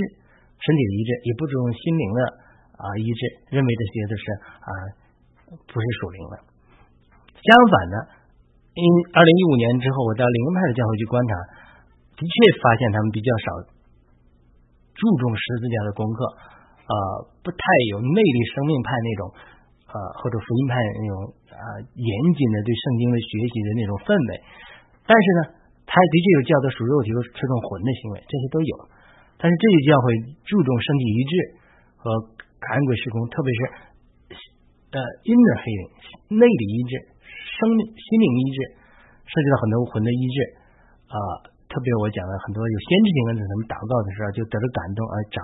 [0.59, 2.21] 身体的医治，也不注重心灵的
[2.75, 3.21] 啊医治，
[3.55, 4.71] 认为这些都是啊
[5.71, 6.43] 不是属灵的。
[7.39, 7.97] 相反呢，
[8.75, 8.83] 因
[9.15, 11.33] 二零一五年之后，我到灵派的教会去观察，
[12.19, 13.78] 的确发现他们比较少。
[14.99, 16.19] 注重十字架的功课，
[16.91, 16.95] 呃，
[17.47, 17.63] 不太
[17.95, 19.23] 有内力生命派那种，
[19.87, 21.15] 呃，或者福音派那种
[21.55, 21.63] 啊
[21.95, 24.31] 严谨的对圣经的学习的那种氛围。
[25.07, 25.41] 但是呢，
[25.87, 28.75] 他的确有教导属肉体和吃重魂的行为，这些都有。
[29.39, 30.05] 但是这些教会
[30.43, 31.33] 注重身体一致
[31.95, 32.11] 和
[32.59, 33.61] 赶鬼施工，特别是
[34.91, 34.99] 呃
[35.31, 35.95] inner healing
[36.35, 36.93] 内里医治、
[37.55, 38.59] 生心灵医治，
[39.23, 40.37] 涉及到很多魂的医治
[41.07, 41.17] 啊。
[41.69, 45.37] 特别我讲了很多有先知性的他们祷告的时候就得了感动，而找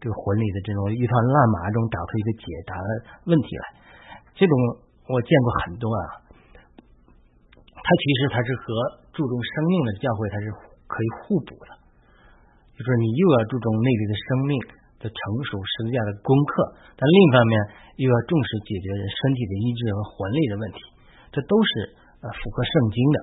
[0.00, 2.72] 这个魂里的这种一团乱麻中找出一个解答
[3.28, 3.64] 问题来。
[4.32, 4.52] 这种
[5.12, 6.24] 我见过很多啊，
[7.76, 8.64] 他其实他是和
[9.12, 10.48] 注重生命的教会他是
[10.88, 11.70] 可以互补的，
[12.72, 14.52] 就是你又要注重内里的生命
[15.04, 17.52] 的成熟、十字架的功课，但另一方面
[18.00, 20.80] 又要重视解决人身体的医治和魂力的问题，
[21.28, 21.92] 这都是
[22.24, 23.16] 呃符合圣经的。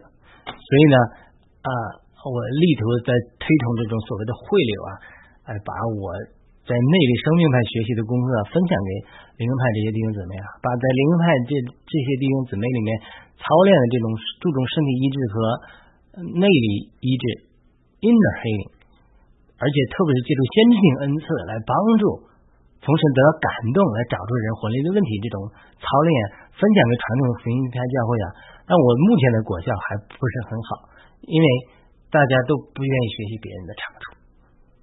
[0.53, 0.95] 所以呢
[1.65, 2.04] 啊。
[2.25, 4.91] 我力图在推崇这种所谓的汇流啊，
[5.45, 6.09] 哎，把我
[6.65, 8.89] 在内力生命派学习的功课分享给
[9.37, 11.53] 灵派这些弟兄姊妹啊，把在灵派这
[11.85, 12.89] 这些弟兄姊妹里面
[13.37, 14.05] 操练的这种
[14.41, 15.35] 注重身体医治和
[16.33, 16.67] 内力
[17.05, 17.23] 医治
[18.01, 18.73] inner healing，
[19.61, 22.25] 而且特别是借助先知性恩赐来帮助
[22.81, 25.45] 同时得到感动，来找出人魂力的问题，这种
[25.77, 26.09] 操练
[26.57, 28.27] 分享给传统的福音派教会啊，
[28.65, 30.89] 但我目前的果效还不是很好，
[31.29, 31.47] 因为。
[32.15, 34.03] 大家都不愿意学习别人的长处，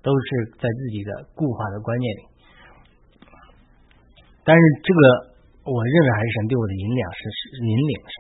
[0.04, 2.22] 都是在自己的固化的观念里。
[4.44, 5.00] 但是这个，
[5.64, 7.22] 我认为还是神对我的引领是
[7.64, 8.16] 引领，神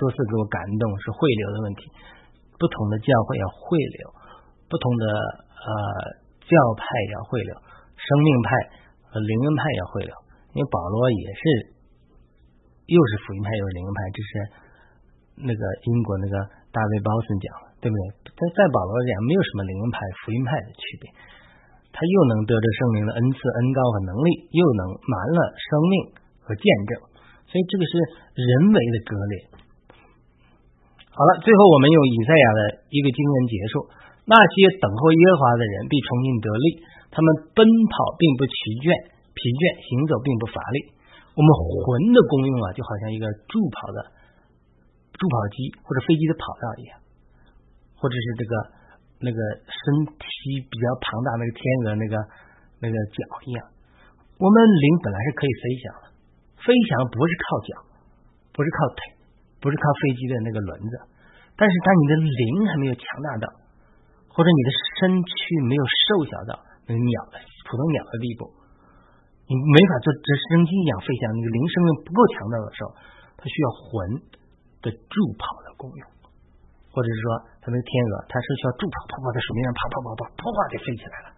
[0.00, 1.84] 多次给我感动是汇流的问题。
[2.56, 4.00] 不同的教会要汇流，
[4.72, 5.04] 不同的
[5.52, 5.68] 呃
[6.48, 7.52] 教派要汇流，
[7.92, 8.48] 生命派
[9.12, 10.12] 和灵恩派要汇流。
[10.56, 11.42] 因为保罗也是
[12.88, 14.30] 又是福音派又是灵恩派，这是
[15.44, 15.60] 那个
[15.92, 16.34] 英国那个
[16.72, 17.66] 大卫鲍森讲的。
[17.76, 18.25] 对不对？
[18.36, 21.08] 在在保罗讲，没有什么灵恩派、福音派的区别。
[21.96, 25.92] 他又能得着圣灵的恩赐、恩高和能力，又能满了生命
[26.44, 27.00] 和见证，
[27.48, 27.92] 所以这个是
[28.36, 29.34] 人为的割裂。
[31.16, 32.60] 好了，最后我们用以赛亚的
[32.92, 33.88] 一个经文结束：
[34.28, 36.66] 那些等候耶和华的人必重新得力，
[37.08, 38.92] 他们奔跑并不疲倦，
[39.32, 40.92] 疲倦行走并不乏力。
[41.32, 44.12] 我们魂的功用啊，就好像一个助跑的
[45.16, 47.00] 助跑机或者飞机的跑道一样，
[47.96, 48.52] 或者是这个
[49.24, 50.26] 那个身体
[50.68, 52.14] 比较庞大那个天鹅那个
[52.80, 53.60] 那个脚一样。
[54.36, 56.04] 我们灵本来是可以飞翔的，
[56.60, 57.70] 飞翔不是靠脚，
[58.52, 59.00] 不是靠腿，
[59.64, 60.94] 不是靠飞机的那个轮子，
[61.56, 63.48] 但是当你的灵还没有强大到，
[64.28, 64.70] 或者你的
[65.00, 65.34] 身躯
[65.64, 66.52] 没有瘦小到
[66.84, 68.44] 那个鸟的普通鸟的地步，
[69.48, 72.92] 你没法做直升机一样飞翔，你的灵生命不够强大的时候，
[73.40, 73.88] 它需要魂
[74.84, 76.04] 的助跑的功用，
[76.96, 77.24] 或者是说，
[77.60, 81.28] 它那个天鹅，它是需要助跑，跑跑在水面上跑跑跑跑，啪啪就飞起来了。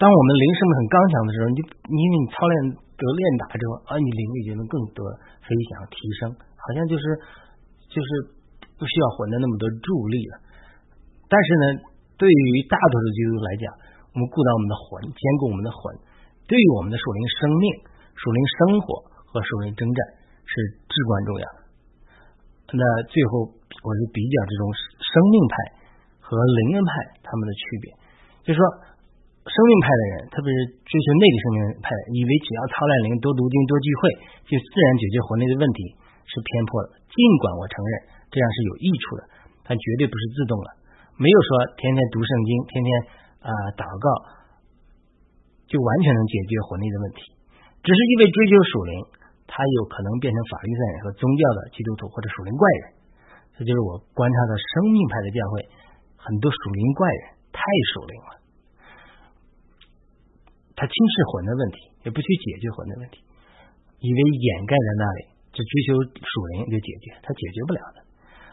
[0.00, 1.60] 当我们灵生命很刚强的时候，你
[1.92, 5.04] 因为你操练得练打之后，啊，你灵力就能更多
[5.44, 7.04] 飞翔提升，好像就是
[7.92, 8.08] 就是
[8.80, 10.40] 不需要魂的那么多助力了。
[11.28, 11.64] 但是呢，
[12.16, 13.68] 对于大多数基督徒来讲，
[14.14, 16.00] 我们顾到我们的魂，兼顾我们的魂，
[16.48, 17.64] 对于我们的属灵生命、
[18.16, 19.98] 属灵生活和属灵征战
[20.48, 21.57] 是至关重要。
[22.72, 24.62] 那最后，我就比较这种
[25.00, 25.54] 生命派
[26.20, 26.90] 和灵恩派
[27.24, 27.86] 他们的区别，
[28.44, 28.62] 就是说。
[29.48, 34.00] 生命派的人，特别是追求内力生命派，以为只要操练灵、多读经、多聚会，
[34.44, 35.96] 就自然解决魂内的问题，
[36.28, 37.00] 是偏颇的。
[37.08, 37.90] 尽管我承认
[38.28, 39.22] 这样是有益处的，
[39.64, 40.68] 但绝对不是自动的。
[41.16, 41.48] 没有说
[41.80, 42.88] 天天读圣经、天天
[43.40, 44.06] 啊祷告，
[45.64, 47.20] 就完全能解决魂内的问题。
[47.80, 48.92] 只是因为追求属灵，
[49.48, 52.84] 他有可能变成法律赛人和宗教的基督徒或者属灵怪人。
[53.56, 55.66] 这就是我观察的生命派的教会，
[56.14, 57.58] 很多属灵怪人太
[57.96, 58.30] 属灵了。
[60.78, 61.76] 他轻视魂的问题，
[62.06, 63.18] 也不去解决魂的问题，
[63.98, 65.20] 以为掩盖在那里，
[65.50, 68.06] 只追求属灵就解决，他解决不了的。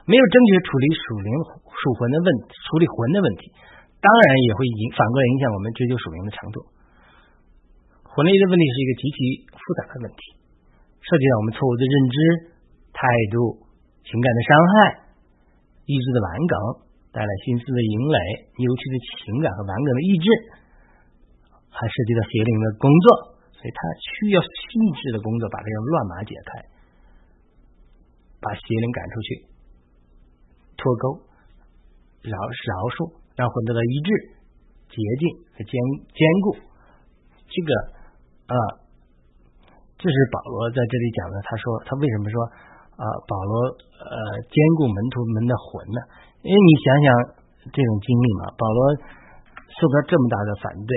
[0.09, 1.29] 没有正确处理属灵
[1.69, 3.53] 属魂的问处理魂的问题，
[4.01, 6.65] 当然也会影反过来影响我们追求属灵的程度。
[8.09, 9.17] 魂类的问题是一个极其
[9.53, 10.21] 复杂的问题，
[11.05, 12.17] 涉及到我们错误的认知、
[12.89, 13.61] 态度、
[14.01, 14.73] 情感的伤害、
[15.85, 16.55] 意志的顽梗，
[17.13, 18.17] 带来心思的淫累、
[18.57, 20.27] 扭曲的情感和顽梗的意志。
[21.75, 26.63] 还涉及到邪灵的工作，所以他需要细致的工作，把这个乱码解开，
[28.39, 29.27] 把邪灵赶出去，
[30.79, 31.19] 脱钩，
[32.23, 34.09] 饶饶恕，让魂得到一致、
[34.87, 35.75] 洁净和坚
[36.15, 36.63] 坚固。
[37.51, 37.69] 这个
[38.47, 38.55] 啊，
[40.05, 41.41] 这是保罗在这里讲的。
[41.41, 42.37] 他说，他为什么说
[42.93, 43.03] 啊？
[43.25, 43.53] 保罗
[44.05, 45.99] 呃，兼顾门徒们的魂呢？
[46.45, 47.07] 因为你想想
[47.73, 48.79] 这种经历嘛，保罗
[49.65, 50.93] 受到这么大的反对。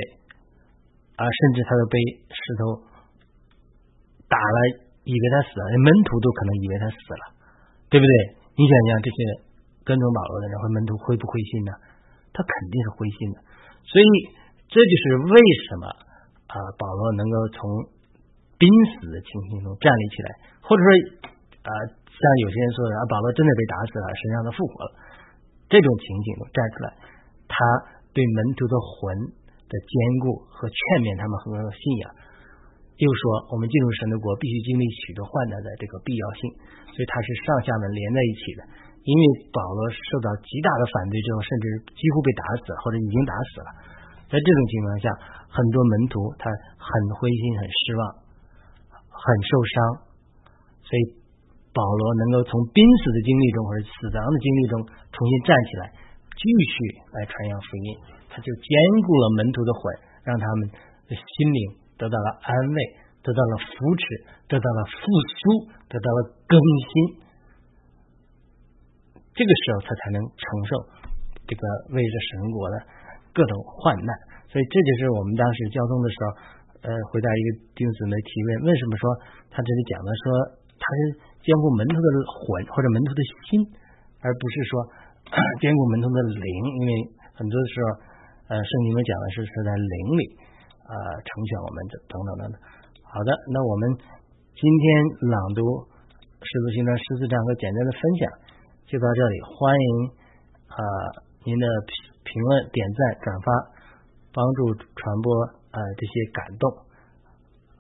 [1.16, 1.96] 啊，甚至他都被
[2.30, 2.78] 石头
[4.28, 4.59] 打了，
[5.02, 7.24] 以为他死了，门徒都可能以为他死了，
[7.90, 8.12] 对不对？
[8.54, 9.18] 你想想，这些
[9.82, 11.72] 跟踪保罗的人和门徒灰不灰心呢？
[12.30, 13.42] 他肯定是灰心的。
[13.82, 14.06] 所以，
[14.70, 15.34] 这就是为
[15.66, 15.90] 什么
[16.54, 17.97] 啊，保罗能够从
[18.59, 20.28] 濒死的情形中站立起来，
[20.61, 20.88] 或者说
[21.64, 21.70] 啊，
[22.06, 24.90] 像有些人说的啊，保罗真的被打死了，实际上他复活了，
[25.70, 26.88] 这种情景中站出来，
[27.46, 27.56] 他
[28.12, 29.38] 对门徒的魂。
[29.68, 29.92] 的坚
[30.24, 32.09] 固和劝勉他们和信仰，
[32.96, 36.48] 又说我们进入神的国必须经历许多患难的这个必要性，
[36.88, 38.64] 所以他是上下文连在一起的。
[39.04, 43.68] 因为保罗受到极大的反对之后，甚至几乎被打死了，或者已经打死了。
[44.32, 45.06] 在这种情况下，
[45.52, 46.48] 很多门徒他
[46.80, 46.88] 很
[47.20, 48.00] 灰心、很失望、
[49.18, 49.74] 很受伤，
[50.86, 51.02] 所以
[51.74, 54.74] 保罗能够从濒死的经历中或者死亡的经历中
[55.10, 55.84] 重新站起来，
[56.38, 56.74] 继续
[57.10, 57.88] 来传扬福音。
[58.30, 58.70] 他就兼
[59.02, 59.80] 顾了门徒的魂，
[60.22, 60.70] 让他们
[61.10, 61.60] 的心灵
[61.98, 62.78] 得到了安慰，
[63.22, 64.02] 得到了扶持，
[64.46, 65.00] 得到了复
[65.34, 65.42] 苏，
[65.90, 66.54] 得到了更
[66.86, 67.26] 新。
[69.34, 70.70] 这个时候，他才能承受
[71.46, 71.62] 这个
[71.94, 72.76] 为着神国的
[73.34, 74.10] 各种患难。
[74.50, 76.28] 所以，这就是我们当时交通的时候，
[76.85, 79.05] 呃，回答一个弟兄姊妹提问：为什么说
[79.51, 80.24] 他这里讲的说
[80.76, 80.99] 他是
[81.43, 83.20] 兼顾门徒的魂或者门徒的
[83.51, 83.64] 心，
[84.22, 84.72] 而不是说
[85.62, 86.53] 兼顾门徒的灵？
[86.79, 86.91] 因为
[87.39, 87.89] 很多的时候。
[88.49, 90.24] 呃，圣经里讲的是是在灵里
[90.89, 92.57] 啊成全我们的等等等等。
[93.05, 93.93] 好的，那我们
[94.57, 94.85] 今天
[95.29, 95.61] 朗读
[96.41, 98.22] 《使徒行传》十四章和简单的分享
[98.89, 99.37] 就到这里。
[99.53, 99.89] 欢迎
[100.72, 100.81] 啊
[101.45, 101.64] 您的
[102.24, 103.49] 评论、点赞、转发，
[104.33, 105.29] 帮助传播
[105.72, 106.70] 呃这些感动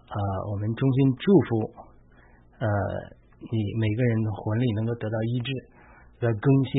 [0.08, 0.16] 呃。
[0.50, 1.48] 我们衷心祝福
[2.58, 2.66] 呃
[3.38, 5.52] 你每个人的魂力能够得到医治、
[6.20, 6.72] 得到更新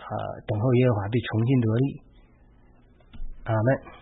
[0.00, 0.12] 呃，
[0.46, 2.02] 等候耶和华被重新得力。
[3.44, 3.99] 阿门。